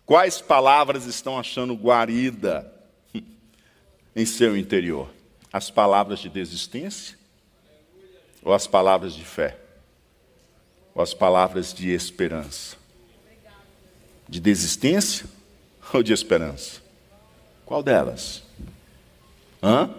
[0.06, 2.72] Quais palavras estão achando guarida
[4.14, 5.12] em seu interior?
[5.52, 7.18] As palavras de desistência?
[8.42, 9.58] Ou as palavras de fé?
[10.94, 12.76] Ou as palavras de esperança?
[14.28, 15.26] De desistência
[15.92, 16.80] ou de esperança?
[17.66, 18.42] Qual delas?
[19.62, 19.90] Hã?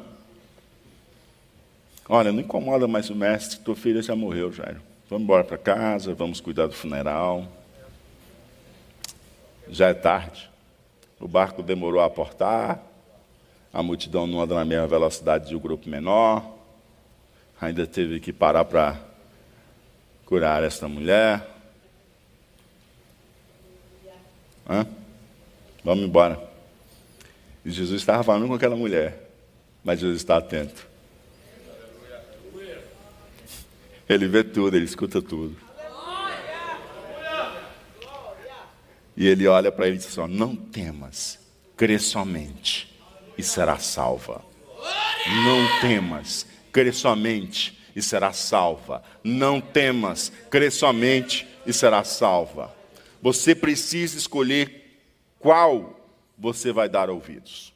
[2.10, 4.82] Olha, não incomoda mais o mestre, tua filha já morreu, Jairo.
[5.10, 7.48] Vamos embora para casa, vamos cuidar do funeral.
[9.70, 10.50] Já é tarde.
[11.20, 12.82] O barco demorou a aportar.
[13.72, 16.61] A multidão não anda na mesma velocidade de um grupo menor.
[17.62, 19.00] Ainda teve que parar para
[20.26, 21.48] curar esta mulher.
[24.68, 24.88] Hã?
[25.84, 26.42] Vamos embora.
[27.64, 29.30] E Jesus estava falando com aquela mulher,
[29.84, 30.88] mas Jesus está atento.
[34.10, 35.56] Ele vê tudo, ele escuta tudo.
[39.16, 41.38] E ele olha para ele e diz assim: Não temas,
[41.78, 42.92] crê somente
[43.38, 44.44] e será salva.
[45.46, 49.04] Não temas, crê somente e será salva.
[49.24, 52.74] Não temas, crê somente e será salva.
[53.22, 55.00] Você precisa escolher
[55.40, 56.00] qual
[56.38, 57.74] você vai dar ouvidos: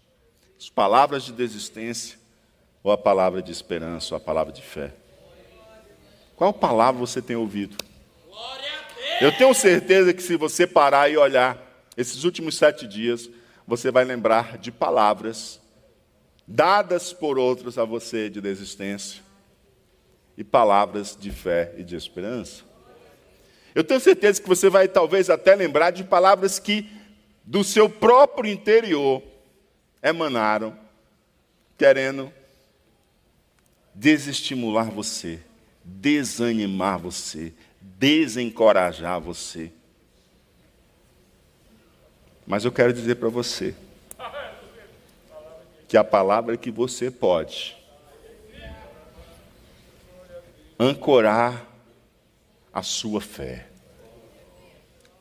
[0.59, 2.17] as palavras de desistência
[2.83, 4.93] ou a palavra de esperança ou a palavra de fé.
[6.35, 7.77] Qual palavra você tem ouvido?
[9.21, 11.57] Eu tenho certeza que se você parar e olhar
[11.95, 13.29] esses últimos sete dias,
[13.65, 15.61] você vai lembrar de palavras
[16.47, 19.23] dadas por outros a você de desistência
[20.37, 22.63] e palavras de fé e de esperança.
[23.73, 26.89] Eu tenho certeza que você vai talvez até lembrar de palavras que
[27.43, 29.21] do seu próprio interior
[30.01, 30.77] emanaram,
[31.77, 32.31] querendo
[33.93, 35.39] desestimular você,
[35.83, 39.71] desanimar você, desencorajar você.
[42.45, 43.75] Mas eu quero dizer para você
[45.95, 47.73] que a palavra que você pode
[50.77, 51.65] ancorar
[52.73, 53.69] a sua fé,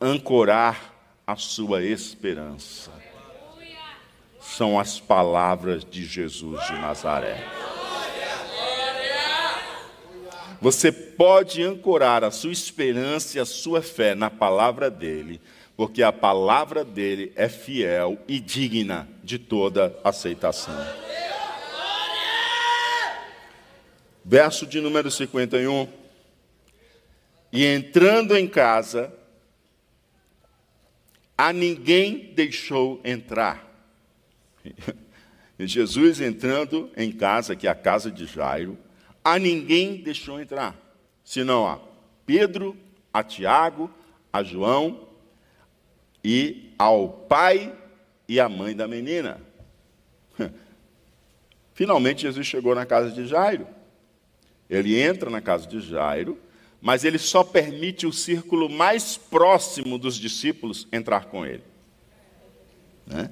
[0.01, 0.93] ancorar
[1.25, 2.91] a sua esperança,
[4.41, 7.41] são as palavras de Jesus de Nazaré.
[10.59, 15.39] Você pode ancorar a sua esperança e a sua fé na palavra dele,
[15.77, 20.75] porque a palavra dele é fiel e digna de toda aceitação.
[24.23, 25.87] Verso de número 51.
[27.51, 29.11] E entrando em casa,
[31.35, 33.65] a ninguém deixou entrar.
[35.59, 38.77] Jesus entrando em casa, que é a casa de Jairo,
[39.23, 40.75] a ninguém deixou entrar,
[41.23, 41.79] senão a
[42.25, 42.77] Pedro,
[43.11, 43.89] a Tiago,
[44.31, 45.07] a João
[46.23, 47.73] e ao pai
[48.27, 49.39] e à mãe da menina.
[51.73, 53.67] Finalmente Jesus chegou na casa de Jairo.
[54.69, 56.39] Ele entra na casa de Jairo,
[56.81, 61.63] mas ele só permite o círculo mais próximo dos discípulos entrar com ele.
[63.05, 63.29] Né?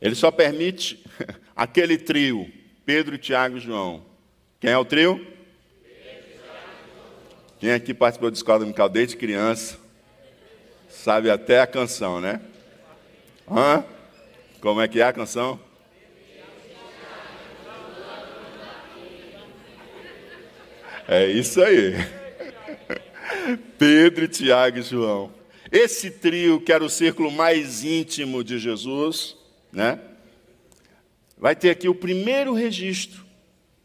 [0.00, 1.04] Ele só permite
[1.54, 2.50] aquele trio,
[2.84, 4.02] Pedro, Tiago e João,
[4.60, 5.24] quem é o trio?
[7.60, 9.78] Quem aqui participou de escola dominical desde criança?
[10.88, 12.40] Sabe até a canção, né?
[13.50, 13.84] Hã?
[14.60, 15.60] Como é que é a canção?
[21.06, 21.94] É isso aí.
[23.78, 25.32] Pedro, Tiago e João.
[25.70, 29.36] Esse trio, que era o círculo mais íntimo de Jesus,
[29.72, 30.00] né?
[31.36, 33.24] Vai ter aqui o primeiro registro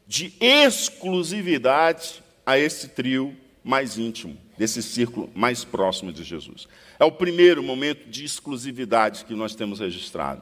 [0.07, 6.67] de exclusividade a esse trio mais íntimo, desse círculo mais próximo de Jesus.
[6.99, 10.41] É o primeiro momento de exclusividade que nós temos registrado.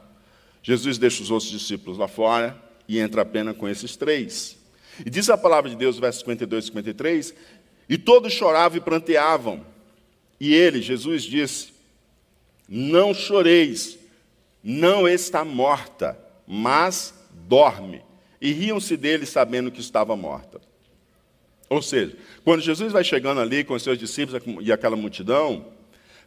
[0.60, 4.58] Jesus deixa os outros discípulos lá fora e entra apenas com esses três.
[5.06, 7.34] E diz a palavra de Deus, versos 52 e 53,
[7.88, 9.64] e todos choravam e pranteavam.
[10.40, 11.72] E ele, Jesus, disse:
[12.68, 14.00] Não choreis,
[14.64, 17.14] não está morta, mas
[17.46, 18.02] dorme
[18.40, 20.60] e riam-se dele sabendo que estava morta.
[21.68, 25.66] Ou seja, quando Jesus vai chegando ali com os seus discípulos e aquela multidão,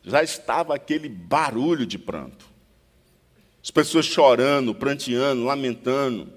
[0.03, 2.45] já estava aquele barulho de pranto.
[3.63, 6.31] As pessoas chorando, pranteando, lamentando.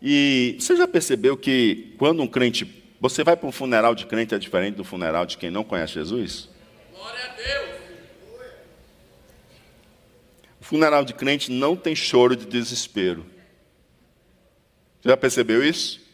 [0.00, 2.76] E você já percebeu que quando um crente.
[3.00, 5.94] Você vai para um funeral de crente é diferente do funeral de quem não conhece
[5.94, 6.48] Jesus?
[6.92, 7.78] Glória a Deus!
[10.60, 13.24] Funeral de crente não tem choro de desespero.
[15.04, 16.07] Já percebeu isso?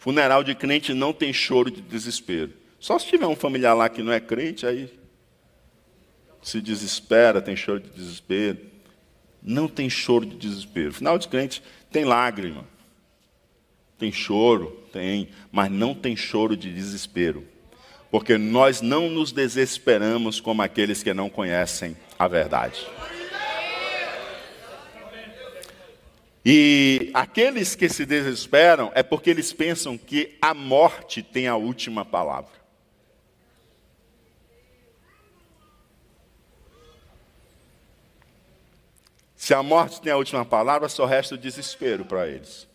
[0.00, 2.54] Funeral de crente não tem choro de desespero.
[2.78, 4.90] Só se tiver um familiar lá que não é crente, aí
[6.42, 8.58] se desespera, tem choro de desespero.
[9.42, 10.94] Não tem choro de desespero.
[10.94, 12.64] Final de crente tem lágrima.
[13.98, 17.46] Tem choro, tem, mas não tem choro de desespero.
[18.10, 22.86] Porque nós não nos desesperamos como aqueles que não conhecem a verdade.
[26.44, 32.04] E aqueles que se desesperam é porque eles pensam que a morte tem a última
[32.04, 32.60] palavra.
[39.36, 42.68] Se a morte tem a última palavra, só resta o desespero para eles.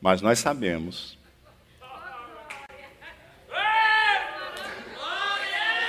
[0.00, 1.18] Mas nós sabemos.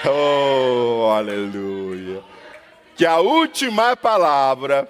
[0.07, 2.23] Oh, aleluia.
[2.95, 4.87] Que a última palavra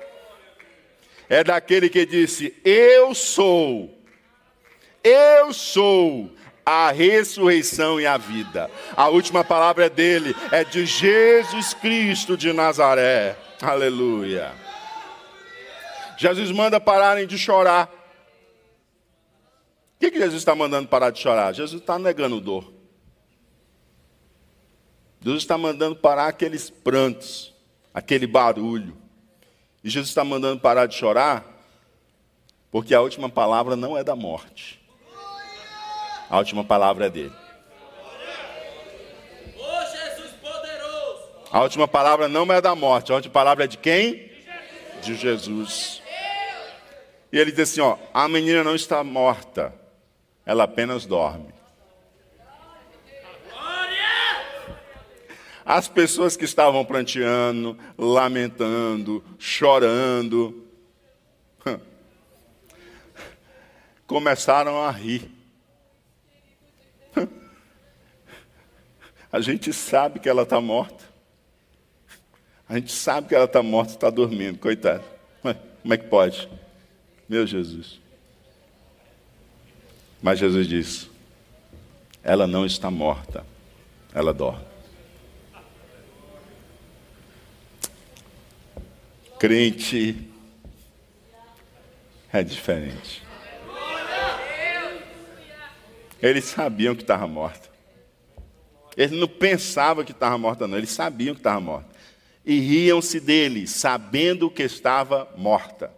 [1.30, 3.98] é daquele que disse: Eu sou,
[5.04, 6.32] eu sou
[6.66, 8.70] a ressurreição e a vida.
[8.96, 13.38] A última palavra é dele, é de Jesus Cristo de Nazaré.
[13.62, 14.52] Aleluia.
[16.18, 17.88] Jesus manda pararem de chorar.
[19.96, 21.54] O que, que Jesus está mandando parar de chorar?
[21.54, 22.74] Jesus está negando dor.
[25.22, 27.54] Jesus está mandando parar aqueles prantos,
[27.94, 28.96] aquele barulho.
[29.86, 31.46] E Jesus está mandando parar de chorar,
[32.72, 34.82] porque a última palavra não é da morte.
[36.28, 37.36] A última palavra é dele.
[41.52, 44.32] A última palavra não é da morte, a última palavra é de quem?
[45.04, 46.02] De Jesus.
[47.32, 49.72] E ele diz assim: ó, a menina não está morta,
[50.44, 51.54] ela apenas dorme.
[55.66, 60.64] As pessoas que estavam pranteando, lamentando, chorando,
[64.06, 65.32] começaram a rir.
[69.32, 71.04] A gente sabe que ela está morta.
[72.70, 75.04] A gente sabe que ela está morta e está dormindo, coitado.
[75.42, 76.48] Como é que pode?
[77.28, 78.00] Meu Jesus.
[80.22, 81.10] Mas Jesus disse:
[82.24, 83.46] ela não está morta,
[84.14, 84.75] ela dorme.
[89.46, 90.28] Crente
[92.34, 93.22] é diferente.
[96.20, 97.70] Eles sabiam que estava morta.
[98.98, 100.76] Eles não pensavam que estava morta, não.
[100.76, 101.88] Eles sabiam que estava morta.
[102.44, 105.94] E riam-se dele, sabendo que estava morta.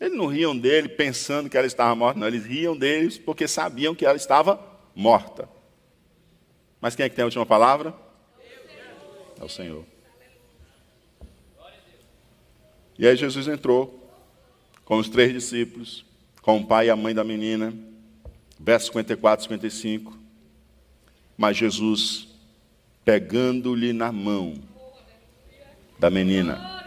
[0.00, 2.28] Eles não riam dele pensando que ela estava morta, não.
[2.28, 4.64] Eles riam deles porque sabiam que ela estava
[4.94, 5.48] morta.
[6.80, 7.92] Mas quem é que tem a última palavra?
[9.40, 9.84] É o Senhor.
[13.00, 13.98] E aí Jesus entrou
[14.84, 16.04] com os três discípulos,
[16.42, 17.72] com o pai e a mãe da menina,
[18.58, 20.18] verso 54, 55.
[21.34, 22.28] Mas Jesus,
[23.02, 24.52] pegando-lhe na mão
[25.98, 26.84] da menina,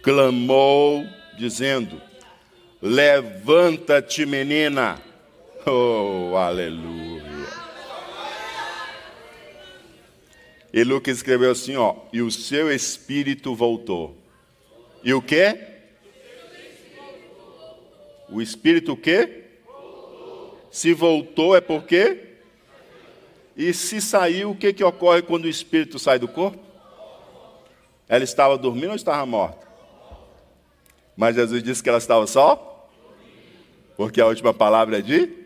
[0.00, 1.04] clamou,
[1.36, 2.00] dizendo:
[2.80, 5.02] Levanta-te, menina.
[5.66, 7.48] Oh, aleluia.
[10.72, 14.23] E Lucas escreveu assim, ó, e o seu espírito voltou.
[15.04, 15.58] E o que?
[18.30, 19.42] O espírito o quê?
[20.70, 22.30] Se voltou é por quê?
[23.56, 26.58] E se saiu, o que, que ocorre quando o espírito sai do corpo?
[28.08, 29.64] Ela estava dormindo ou estava morta?
[31.16, 32.88] Mas Jesus disse que ela estava só?
[33.96, 35.44] Porque a última palavra é de?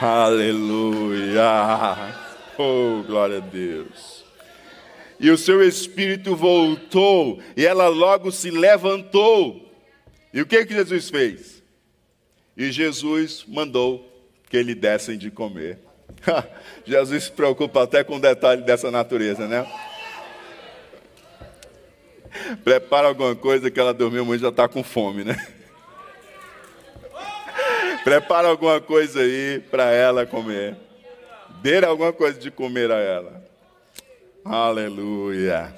[0.00, 1.44] Aleluia!
[2.62, 4.22] Oh, glória a Deus.
[5.18, 9.66] E o seu espírito voltou, e ela logo se levantou.
[10.30, 11.62] E o que, que Jesus fez?
[12.54, 14.06] E Jesus mandou
[14.50, 15.78] que lhe dessem de comer.
[16.84, 19.66] Jesus se preocupa até com detalhe dessa natureza, né?
[22.62, 25.34] Prepara alguma coisa que ela dormiu muito e já está com fome, né?
[28.04, 30.89] Prepara alguma coisa aí para ela comer
[31.62, 33.44] dê alguma coisa de comer a ela.
[34.44, 35.74] Aleluia.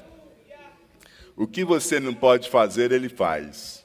[1.36, 3.84] O que você não pode fazer, ele faz.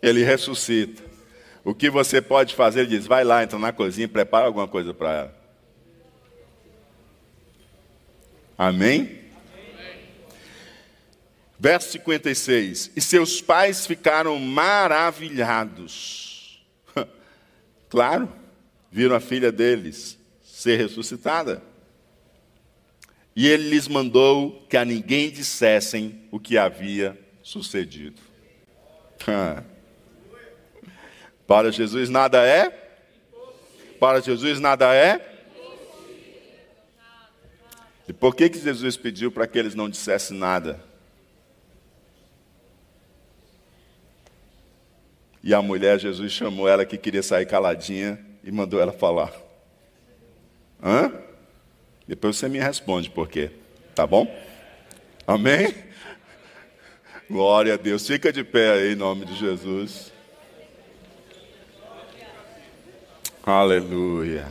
[0.00, 1.02] Ele ressuscita.
[1.64, 4.94] O que você pode fazer, ele diz: vai lá, entra na cozinha, prepara alguma coisa
[4.94, 5.36] para ela.
[8.56, 9.00] Amém?
[9.00, 9.18] Amém?
[11.58, 12.92] Verso 56.
[12.94, 16.62] E seus pais ficaram maravilhados.
[17.90, 18.37] claro
[18.90, 21.62] viram a filha deles ser ressuscitada.
[23.34, 28.20] E ele lhes mandou que a ninguém dissessem o que havia sucedido.
[31.46, 32.68] Para Jesus nada é?
[34.00, 35.36] Para Jesus nada é?
[38.06, 40.82] E por que, que Jesus pediu para que eles não dissessem nada?
[45.42, 49.30] E a mulher, Jesus chamou ela que queria sair caladinha e mandou ela falar.
[50.82, 51.12] Hã?
[52.06, 53.50] Depois você me responde por quê.
[53.94, 54.26] Tá bom?
[55.26, 55.74] Amém?
[57.30, 58.06] Glória a Deus.
[58.06, 60.10] Fica de pé aí em nome de Jesus.
[63.44, 64.50] Aleluia.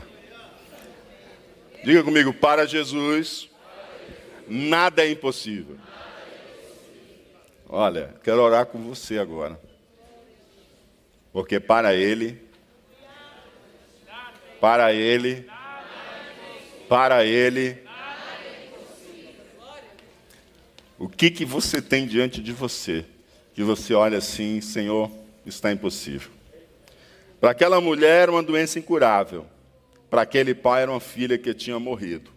[1.84, 3.50] Diga comigo, para Jesus,
[4.48, 5.76] nada é impossível.
[7.68, 9.60] Olha, quero orar com você agora.
[11.34, 12.47] Porque para Ele,
[14.60, 15.46] para Ele,
[16.88, 17.78] para Ele,
[21.00, 23.06] o que que você tem diante de você
[23.54, 25.12] que você olha assim, Senhor,
[25.46, 26.32] está impossível?
[27.40, 29.46] Para aquela mulher era uma doença incurável,
[30.10, 32.32] para aquele pai era uma filha que tinha morrido.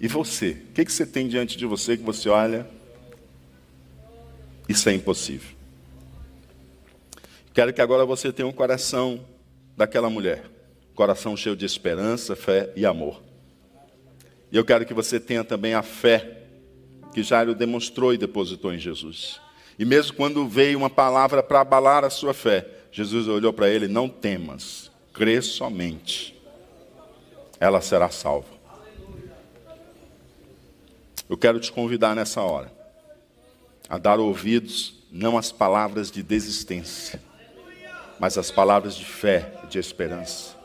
[0.00, 0.50] E você?
[0.50, 2.68] O que, que você tem diante de você que você olha?
[4.68, 5.54] Isso é impossível.
[7.52, 9.24] Quero que agora você tenha um coração
[9.76, 10.53] daquela mulher.
[10.94, 13.22] Coração cheio de esperança, fé e amor.
[14.52, 16.42] E eu quero que você tenha também a fé
[17.12, 19.40] que Jairo demonstrou e depositou em Jesus.
[19.78, 23.88] E mesmo quando veio uma palavra para abalar a sua fé, Jesus olhou para ele:
[23.88, 26.40] Não temas, crê somente,
[27.58, 28.54] ela será salva.
[31.28, 32.70] Eu quero te convidar nessa hora
[33.88, 37.20] a dar ouvidos não às palavras de desistência,
[38.18, 40.63] mas às palavras de fé, de esperança.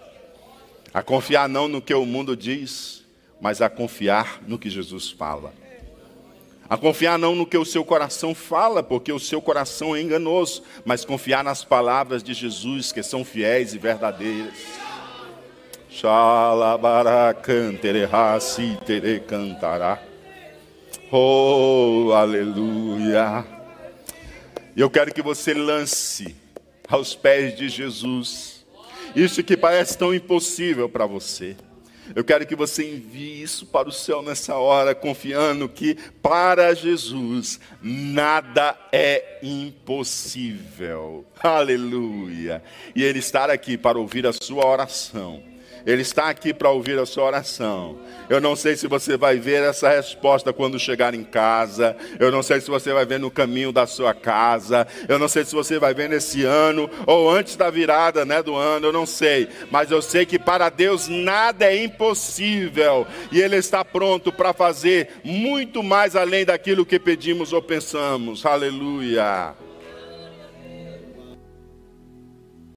[0.93, 3.03] A confiar não no que o mundo diz,
[3.39, 5.53] mas a confiar no que Jesus fala.
[6.67, 10.63] A confiar não no que o seu coração fala, porque o seu coração é enganoso,
[10.85, 14.53] mas confiar nas palavras de Jesus, que são fiéis e verdadeiras.
[19.19, 19.99] cantará.
[21.11, 23.45] Oh, aleluia.
[24.77, 26.35] Eu quero que você lance
[26.87, 28.58] aos pés de Jesus
[29.15, 31.55] isso que parece tão impossível para você.
[32.15, 37.59] Eu quero que você envie isso para o céu nessa hora, confiando que para Jesus
[37.81, 41.23] nada é impossível.
[41.41, 42.63] Aleluia.
[42.95, 45.48] E Ele estar aqui para ouvir a sua oração
[45.89, 47.97] ele está aqui para ouvir a sua oração.
[48.29, 51.97] Eu não sei se você vai ver essa resposta quando chegar em casa.
[52.19, 54.85] Eu não sei se você vai ver no caminho da sua casa.
[55.07, 58.55] Eu não sei se você vai ver nesse ano ou antes da virada, né, do
[58.55, 58.87] ano.
[58.87, 63.83] Eu não sei, mas eu sei que para Deus nada é impossível e Ele está
[63.83, 68.45] pronto para fazer muito mais além daquilo que pedimos ou pensamos.
[68.45, 69.68] Aleluia.